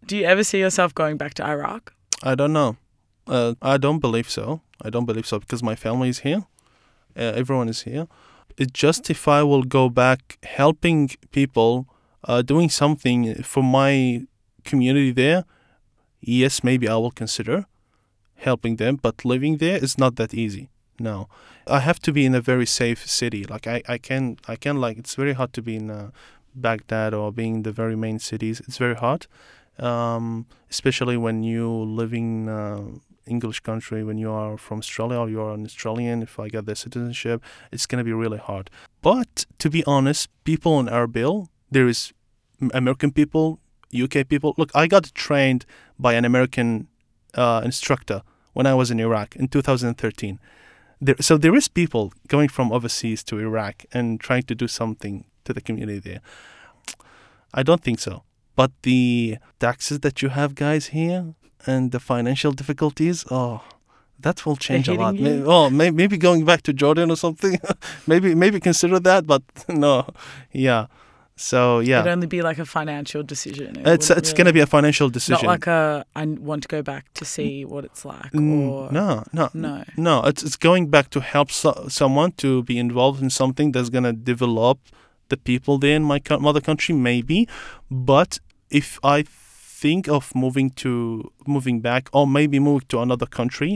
Do 0.06 0.16
you 0.16 0.24
ever 0.24 0.42
see 0.44 0.58
yourself 0.58 0.92
going 0.94 1.16
back 1.16 1.34
to 1.34 1.44
Iraq? 1.46 1.92
I 2.22 2.34
don't 2.34 2.52
know. 2.52 2.76
Uh, 3.26 3.54
I 3.62 3.76
don't 3.78 4.00
believe 4.00 4.28
so. 4.28 4.60
I 4.84 4.90
don't 4.90 5.04
believe 5.06 5.26
so 5.26 5.38
because 5.38 5.62
my 5.62 5.76
family 5.76 6.08
is 6.08 6.20
here. 6.20 6.42
Uh, 7.16 7.32
everyone 7.42 7.68
is 7.68 7.82
here. 7.82 8.06
It's 8.60 8.72
just 8.72 9.10
if 9.10 9.26
I 9.26 9.42
will 9.42 9.64
go 9.78 9.88
back 9.88 10.38
helping 10.42 11.08
people, 11.38 11.72
uh, 12.24 12.42
doing 12.42 12.68
something 12.68 13.42
for 13.42 13.62
my 13.62 14.26
community 14.64 15.12
there, 15.12 15.44
yes, 16.20 16.62
maybe 16.62 16.86
I 16.86 16.96
will 16.96 17.10
consider 17.22 17.66
helping 18.36 18.76
them. 18.76 18.96
But 18.96 19.24
living 19.24 19.56
there 19.56 19.78
is 19.86 19.96
not 19.96 20.16
that 20.16 20.34
easy. 20.34 20.68
No, 20.98 21.28
I 21.66 21.80
have 21.80 21.98
to 22.00 22.12
be 22.12 22.26
in 22.26 22.34
a 22.34 22.42
very 22.42 22.66
safe 22.66 23.08
city. 23.08 23.42
Like 23.44 23.66
I, 23.66 23.82
I 23.88 23.96
can, 23.96 24.36
I 24.46 24.56
can 24.56 24.76
like. 24.84 24.98
It's 24.98 25.14
very 25.14 25.32
hard 25.32 25.52
to 25.54 25.62
be 25.62 25.76
in 25.76 25.90
uh, 25.90 26.10
Baghdad 26.54 27.14
or 27.14 27.32
being 27.32 27.54
in 27.56 27.62
the 27.62 27.72
very 27.72 27.96
main 27.96 28.18
cities. 28.18 28.60
It's 28.60 28.76
very 28.76 28.96
hard 28.96 29.26
um, 29.80 30.46
especially 30.70 31.16
when 31.16 31.42
you 31.42 31.68
live 31.70 32.12
in 32.12 32.48
uh, 32.48 32.82
English 33.30 33.60
country, 33.60 34.02
when 34.04 34.18
you 34.18 34.30
are 34.30 34.58
from 34.58 34.78
Australia 34.78 35.18
or 35.18 35.28
you 35.30 35.40
are 35.40 35.54
an 35.54 35.64
Australian. 35.64 36.22
If 36.22 36.38
I 36.38 36.48
get 36.48 36.66
the 36.66 36.74
citizenship, 36.74 37.42
it's 37.72 37.86
gonna 37.86 38.04
be 38.04 38.12
really 38.12 38.38
hard. 38.38 38.70
But 39.02 39.46
to 39.58 39.70
be 39.70 39.82
honest, 39.84 40.28
people 40.44 40.78
in 40.80 40.86
Erbil, 40.86 41.48
there 41.70 41.88
is 41.88 42.12
American 42.74 43.12
people, 43.12 43.60
UK 43.94 44.28
people. 44.28 44.54
Look, 44.58 44.70
I 44.74 44.86
got 44.86 45.14
trained 45.14 45.64
by 45.98 46.14
an 46.14 46.24
American 46.24 46.88
uh, 47.34 47.62
instructor 47.64 48.22
when 48.52 48.66
I 48.66 48.74
was 48.74 48.90
in 48.90 49.00
Iraq 49.00 49.36
in 49.36 49.48
2013. 49.48 50.38
There, 51.00 51.16
so 51.20 51.38
there 51.38 51.54
is 51.54 51.68
people 51.68 52.12
going 52.28 52.48
from 52.48 52.72
overseas 52.72 53.24
to 53.24 53.38
Iraq 53.38 53.86
and 53.92 54.20
trying 54.20 54.42
to 54.44 54.54
do 54.54 54.68
something 54.68 55.24
to 55.44 55.52
the 55.52 55.60
community 55.60 55.98
there. 55.98 56.20
I 57.54 57.62
don't 57.62 57.82
think 57.82 58.00
so. 58.00 58.24
But 58.54 58.72
the 58.82 59.38
taxes 59.58 60.00
that 60.00 60.20
you 60.20 60.28
have, 60.28 60.54
guys, 60.54 60.88
here, 60.88 61.34
and 61.66 61.92
the 61.92 62.00
financial 62.00 62.52
difficulties, 62.52 63.24
oh, 63.30 63.62
that 64.18 64.44
will 64.44 64.56
change 64.56 64.88
a 64.88 64.94
lot. 64.94 65.14
Maybe, 65.14 65.42
oh, 65.44 65.70
may, 65.70 65.90
maybe 65.90 66.16
going 66.18 66.44
back 66.44 66.62
to 66.62 66.72
Jordan 66.72 67.10
or 67.10 67.16
something. 67.16 67.58
maybe 68.06 68.34
maybe 68.34 68.60
consider 68.60 69.00
that, 69.00 69.26
but 69.26 69.42
no, 69.68 70.06
yeah. 70.52 70.86
So 71.36 71.78
yeah, 71.80 72.00
It'd 72.00 72.12
only 72.12 72.26
be 72.26 72.42
like 72.42 72.58
a 72.58 72.66
financial 72.66 73.22
decision. 73.22 73.78
It 73.78 73.86
it's 73.86 74.10
it's 74.10 74.34
going 74.34 74.46
to 74.46 74.52
be 74.52 74.60
a 74.60 74.66
financial 74.66 75.08
decision. 75.08 75.46
Not 75.46 75.50
like 75.50 75.66
a 75.66 76.04
I 76.14 76.26
want 76.26 76.62
to 76.64 76.68
go 76.68 76.82
back 76.82 77.06
to 77.14 77.24
see 77.24 77.64
what 77.64 77.86
it's 77.86 78.04
like. 78.04 78.34
Or 78.34 78.92
no, 78.92 79.24
no, 79.32 79.48
no. 79.54 79.84
no. 79.96 80.22
It's 80.24 80.42
it's 80.42 80.56
going 80.58 80.90
back 80.90 81.08
to 81.10 81.20
help 81.20 81.50
so- 81.50 81.86
someone 81.88 82.32
to 82.32 82.62
be 82.64 82.76
involved 82.78 83.22
in 83.22 83.30
something 83.30 83.72
that's 83.72 83.88
gonna 83.88 84.12
develop 84.12 84.80
the 85.30 85.38
people 85.38 85.78
there 85.78 85.96
in 85.96 86.04
my 86.04 86.18
co- 86.18 86.38
mother 86.38 86.60
country, 86.60 86.94
maybe. 86.94 87.48
But 87.90 88.38
if 88.68 88.98
I 89.02 89.22
think 89.82 90.08
of 90.08 90.32
moving 90.34 90.70
to 90.82 90.90
moving 91.46 91.80
back, 91.82 92.08
or 92.12 92.26
maybe 92.26 92.58
move 92.60 92.80
to 92.88 93.00
another 93.00 93.26
country, 93.26 93.72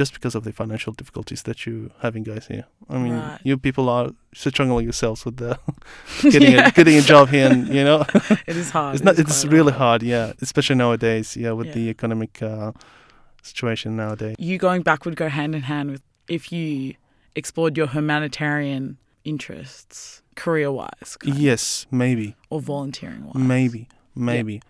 just 0.00 0.12
because 0.14 0.34
of 0.38 0.42
the 0.44 0.52
financial 0.52 0.92
difficulties 1.00 1.42
that 1.42 1.58
you 1.66 1.90
having 2.02 2.22
guys 2.24 2.46
here. 2.46 2.64
I 2.90 2.96
mean, 2.98 3.14
Right. 3.14 3.40
you 3.44 3.56
people 3.58 3.88
are 3.88 4.10
struggling 4.34 4.84
yourselves 4.84 5.24
with 5.24 5.36
the 5.36 5.58
getting 6.32 6.52
Yeah. 6.52 6.68
a, 6.68 6.72
getting 6.78 6.96
a 6.98 7.02
job 7.12 7.28
here, 7.28 7.50
and 7.50 7.68
you 7.76 7.84
know. 7.88 8.00
It 8.50 8.56
is 8.56 8.70
hard. 8.70 8.94
it's 8.94 9.04
not 9.04 9.18
it's 9.18 9.44
really 9.56 9.72
hard 9.72 10.02
yeah 10.02 10.32
especially 10.46 10.76
nowadays 10.84 11.36
yeah 11.36 11.52
with 11.58 11.66
Yeah. 11.68 11.74
the 11.78 11.84
economic 11.96 12.32
uh, 12.42 12.72
situation 13.42 13.96
nowadays 13.96 14.36
You 14.38 14.58
going 14.58 14.82
back 14.82 15.04
would 15.04 15.16
go 15.16 15.28
hand 15.28 15.54
in 15.54 15.62
hand 15.62 15.90
with 15.90 16.02
if 16.28 16.42
you 16.52 16.94
explored 17.34 17.76
your 17.78 17.88
humanitarian 17.88 18.96
interests 19.24 20.22
career 20.36 20.70
wise 20.72 21.16
yes 21.24 21.86
maybe 21.90 22.34
or 22.50 22.60
volunteering 22.60 23.22
wise. 23.26 23.34
maybe 23.54 23.88
maybe 24.14 24.54
yeah 24.54 24.60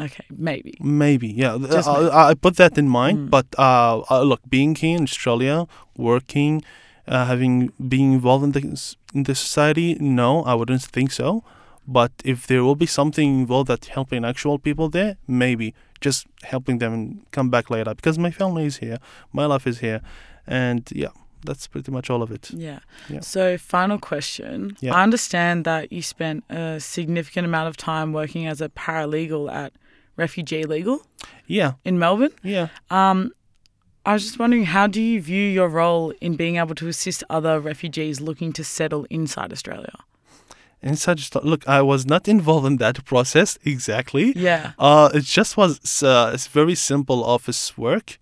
Okay, 0.00 0.24
maybe. 0.48 0.72
maybe 0.80 1.28
yeah 1.28 1.56
Just 1.70 1.88
I, 1.88 1.98
maybe. 2.00 2.10
I 2.30 2.34
put 2.34 2.56
that 2.56 2.76
in 2.78 2.88
mind 2.88 3.18
Mm. 3.18 3.30
but 3.30 3.46
uh, 3.58 4.02
uh 4.10 4.22
look 4.22 4.40
being 4.48 4.74
here 4.74 4.96
in 4.96 5.04
australia 5.04 5.66
working 5.96 6.62
uh, 7.06 7.24
having 7.30 7.70
being 7.88 8.12
involved 8.18 8.44
in 8.44 8.52
the 8.52 8.62
s- 8.72 8.96
in 9.14 9.22
the 9.22 9.34
society 9.34 9.88
no 10.00 10.42
i 10.50 10.52
wouldn't 10.58 10.82
think 10.96 11.12
so 11.12 11.44
but 11.86 12.10
if 12.24 12.38
there 12.48 12.62
will 12.64 12.74
be 12.76 12.86
something 12.86 13.28
involved 13.42 13.68
that 13.68 13.84
helping 13.96 14.24
actual 14.24 14.58
people 14.58 14.88
there 14.88 15.12
maybe 15.28 15.68
just 16.00 16.26
helping 16.42 16.78
them 16.78 16.92
come 17.30 17.48
back 17.50 17.70
later 17.70 17.94
because 17.94 18.18
my 18.18 18.30
family 18.40 18.64
is 18.66 18.76
here 18.78 18.98
my 19.32 19.46
life 19.46 19.64
is 19.72 19.78
here 19.78 20.00
and 20.46 20.82
yeah 20.92 21.14
that's 21.44 21.66
pretty 21.68 21.90
much 21.92 22.10
all 22.10 22.22
of 22.22 22.30
it 22.30 22.50
Yeah. 22.50 22.78
Yeah. 23.08 23.20
So, 23.20 23.58
final 23.58 23.98
question. 23.98 24.76
Yeah. 24.80 24.94
I 24.96 25.02
understand 25.02 25.64
that 25.64 25.92
you 25.92 26.02
spent 26.02 26.44
a 26.50 26.80
significant 26.80 27.44
amount 27.46 27.68
of 27.68 27.76
time 27.76 28.12
working 28.12 28.46
as 28.46 28.60
a 28.60 28.68
paralegal 28.68 29.52
at 29.52 29.72
Refugee 30.16 30.64
Legal 30.64 30.98
yeah 31.46 31.72
in 31.84 31.98
Melbourne. 31.98 32.34
yeah 32.42 32.68
Um, 32.90 33.30
I 34.06 34.12
was 34.12 34.22
just 34.24 34.38
wondering, 34.38 34.66
how 34.66 34.86
do 34.86 35.00
you 35.00 35.20
view 35.20 35.46
your 35.58 35.68
role 35.68 36.12
in 36.20 36.36
being 36.36 36.56
able 36.56 36.74
to 36.74 36.88
assist 36.88 37.24
other 37.30 37.58
refugees 37.58 38.20
looking 38.20 38.52
to 38.52 38.62
settle 38.62 39.06
inside 39.10 39.50
Australia? 39.52 39.96
Inside 40.82 41.18
look 41.42 41.66
i 41.66 41.80
was 41.80 42.04
not 42.04 42.28
involved 42.28 42.66
in 42.66 42.76
that 42.76 42.96
process 43.12 43.58
exactly 43.64 44.26
Yeah. 44.36 44.72
Uh, 44.78 45.08
it 45.14 45.24
just 45.24 45.56
was 45.56 46.02
uh, 46.02 46.30
it's 46.34 46.46
very 46.60 46.74
simple 46.74 47.24
office 47.24 47.62
work. 47.78 48.18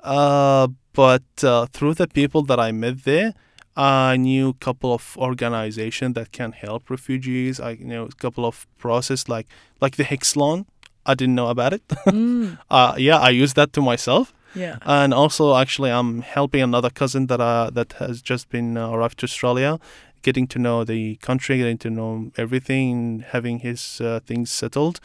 Uh, 0.00 0.68
but 0.98 1.44
uh, 1.44 1.66
through 1.66 1.94
the 1.94 2.08
people 2.08 2.42
that 2.42 2.58
I 2.58 2.72
met 2.72 3.04
there, 3.04 3.32
I 3.76 4.16
knew 4.16 4.48
a 4.48 4.64
couple 4.64 4.92
of 4.92 5.16
organizations 5.16 6.14
that 6.14 6.32
can 6.32 6.50
help 6.50 6.90
refugees. 6.90 7.60
I 7.60 7.76
knew 7.80 8.02
a 8.02 8.16
couple 8.24 8.44
of 8.44 8.66
process 8.78 9.28
like 9.28 9.46
like 9.80 9.94
the 9.94 10.06
loan. 10.34 10.66
I 11.06 11.14
didn't 11.14 11.36
know 11.36 11.50
about 11.50 11.72
it. 11.72 11.82
Mm, 12.06 12.58
uh, 12.68 12.94
yeah, 12.98 13.18
I 13.28 13.30
used 13.30 13.54
that 13.54 13.72
to 13.74 13.80
myself. 13.80 14.34
yeah. 14.56 14.78
And 14.82 15.14
also, 15.14 15.54
actually, 15.54 15.92
I'm 15.92 16.22
helping 16.22 16.62
another 16.62 16.90
cousin 16.90 17.28
that 17.28 17.40
uh, 17.40 17.70
that 17.78 17.92
has 18.00 18.20
just 18.30 18.48
been 18.48 18.76
uh, 18.76 18.90
arrived 18.90 19.18
to 19.18 19.24
Australia, 19.24 19.78
getting 20.22 20.48
to 20.48 20.58
know 20.58 20.82
the 20.84 21.16
country, 21.28 21.58
getting 21.58 21.78
to 21.78 21.90
know 21.90 22.32
everything, 22.36 23.24
having 23.34 23.60
his 23.60 24.00
uh, 24.00 24.18
things 24.26 24.50
settled. 24.50 24.98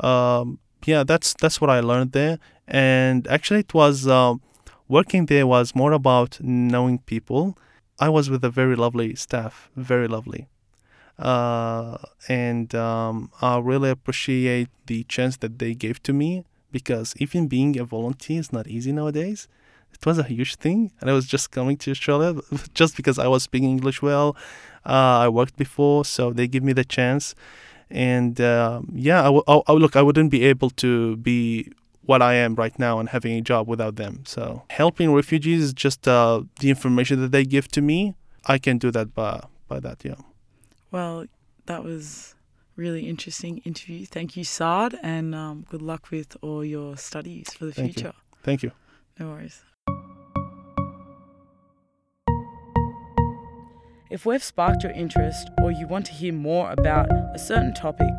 Um, 0.00 0.58
yeah, 0.86 1.04
that's 1.04 1.34
that's 1.40 1.60
what 1.60 1.70
I 1.70 1.78
learned 1.80 2.10
there. 2.12 2.38
And 2.66 3.28
actually, 3.28 3.60
it 3.60 3.74
was 3.74 4.08
um, 4.08 4.40
working 4.88 5.26
there 5.26 5.46
was 5.46 5.74
more 5.74 5.92
about 5.92 6.38
knowing 6.40 6.98
people. 7.00 7.56
I 7.98 8.08
was 8.08 8.28
with 8.30 8.44
a 8.44 8.50
very 8.50 8.76
lovely 8.76 9.14
staff, 9.14 9.70
very 9.76 10.08
lovely. 10.08 10.48
Uh, 11.18 11.96
and 12.28 12.74
um, 12.74 13.30
I 13.40 13.58
really 13.58 13.90
appreciate 13.90 14.68
the 14.86 15.04
chance 15.04 15.38
that 15.38 15.58
they 15.58 15.74
gave 15.74 16.02
to 16.04 16.12
me 16.12 16.44
because 16.72 17.14
even 17.18 17.48
being 17.48 17.78
a 17.78 17.84
volunteer 17.84 18.40
is 18.40 18.52
not 18.52 18.66
easy 18.68 18.92
nowadays. 18.92 19.48
It 19.94 20.04
was 20.04 20.18
a 20.18 20.24
huge 20.24 20.56
thing, 20.56 20.92
and 21.00 21.08
I 21.08 21.14
was 21.14 21.26
just 21.26 21.50
coming 21.50 21.78
to 21.78 21.90
Australia 21.90 22.38
just 22.74 22.96
because 22.96 23.18
I 23.18 23.28
was 23.28 23.44
speaking 23.44 23.70
English 23.70 24.02
well. 24.02 24.36
Uh, 24.84 25.24
I 25.24 25.28
worked 25.28 25.56
before, 25.56 26.04
so 26.04 26.32
they 26.32 26.46
give 26.46 26.62
me 26.62 26.74
the 26.74 26.84
chance, 26.84 27.34
and 27.90 28.40
um 28.40 28.92
yeah, 28.94 29.20
I, 29.20 29.24
w- 29.34 29.44
I- 29.48 29.62
I- 29.68 29.72
look, 29.72 29.96
I 29.96 30.02
wouldn't 30.02 30.30
be 30.30 30.44
able 30.44 30.70
to 30.84 31.16
be 31.16 31.72
what 32.06 32.22
I 32.22 32.34
am 32.34 32.54
right 32.54 32.76
now 32.78 32.98
and 32.98 33.08
having 33.08 33.36
a 33.36 33.40
job 33.40 33.68
without 33.68 33.96
them. 33.96 34.22
So 34.26 34.62
helping 34.70 35.12
refugees 35.12 35.62
is 35.62 35.72
just 35.74 36.08
uh, 36.08 36.42
the 36.60 36.70
information 36.70 37.20
that 37.20 37.32
they 37.32 37.44
give 37.44 37.68
to 37.68 37.82
me. 37.82 38.14
I 38.46 38.58
can 38.58 38.78
do 38.78 38.90
that 38.92 39.14
by 39.14 39.42
by 39.68 39.80
that, 39.80 40.04
yeah. 40.04 40.14
Well, 40.92 41.26
that 41.66 41.82
was 41.82 42.34
really 42.76 43.08
interesting 43.08 43.58
interview. 43.64 44.06
Thank 44.06 44.36
you, 44.36 44.44
Saad, 44.44 44.98
and 45.02 45.34
um, 45.34 45.64
good 45.68 45.82
luck 45.82 46.10
with 46.10 46.36
all 46.42 46.64
your 46.64 46.96
studies 46.96 47.52
for 47.52 47.66
the 47.66 47.72
Thank 47.72 47.88
you. 47.88 47.92
future. 47.94 48.12
Thank 48.42 48.62
you. 48.62 48.70
No 49.18 49.28
worries. 49.30 49.62
If 54.08 54.24
we've 54.24 54.44
sparked 54.44 54.84
your 54.84 54.92
interest 54.92 55.50
or 55.60 55.72
you 55.72 55.88
want 55.88 56.06
to 56.06 56.12
hear 56.12 56.32
more 56.32 56.70
about 56.70 57.10
a 57.34 57.38
certain 57.38 57.74
topic, 57.74 58.12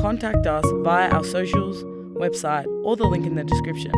contact 0.00 0.46
us 0.46 0.64
via 0.82 1.08
our 1.10 1.22
socials, 1.22 1.84
website, 2.22 2.66
or 2.84 2.96
the 2.96 3.04
link 3.04 3.26
in 3.26 3.34
the 3.34 3.44
description. 3.44 3.92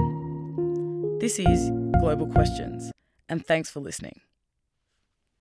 This 1.21 1.39
is 1.39 1.71
Global 2.01 2.27
Questions, 2.27 2.91
and 3.29 3.45
thanks 3.45 3.71
for 3.71 3.81
listening. 3.81 4.24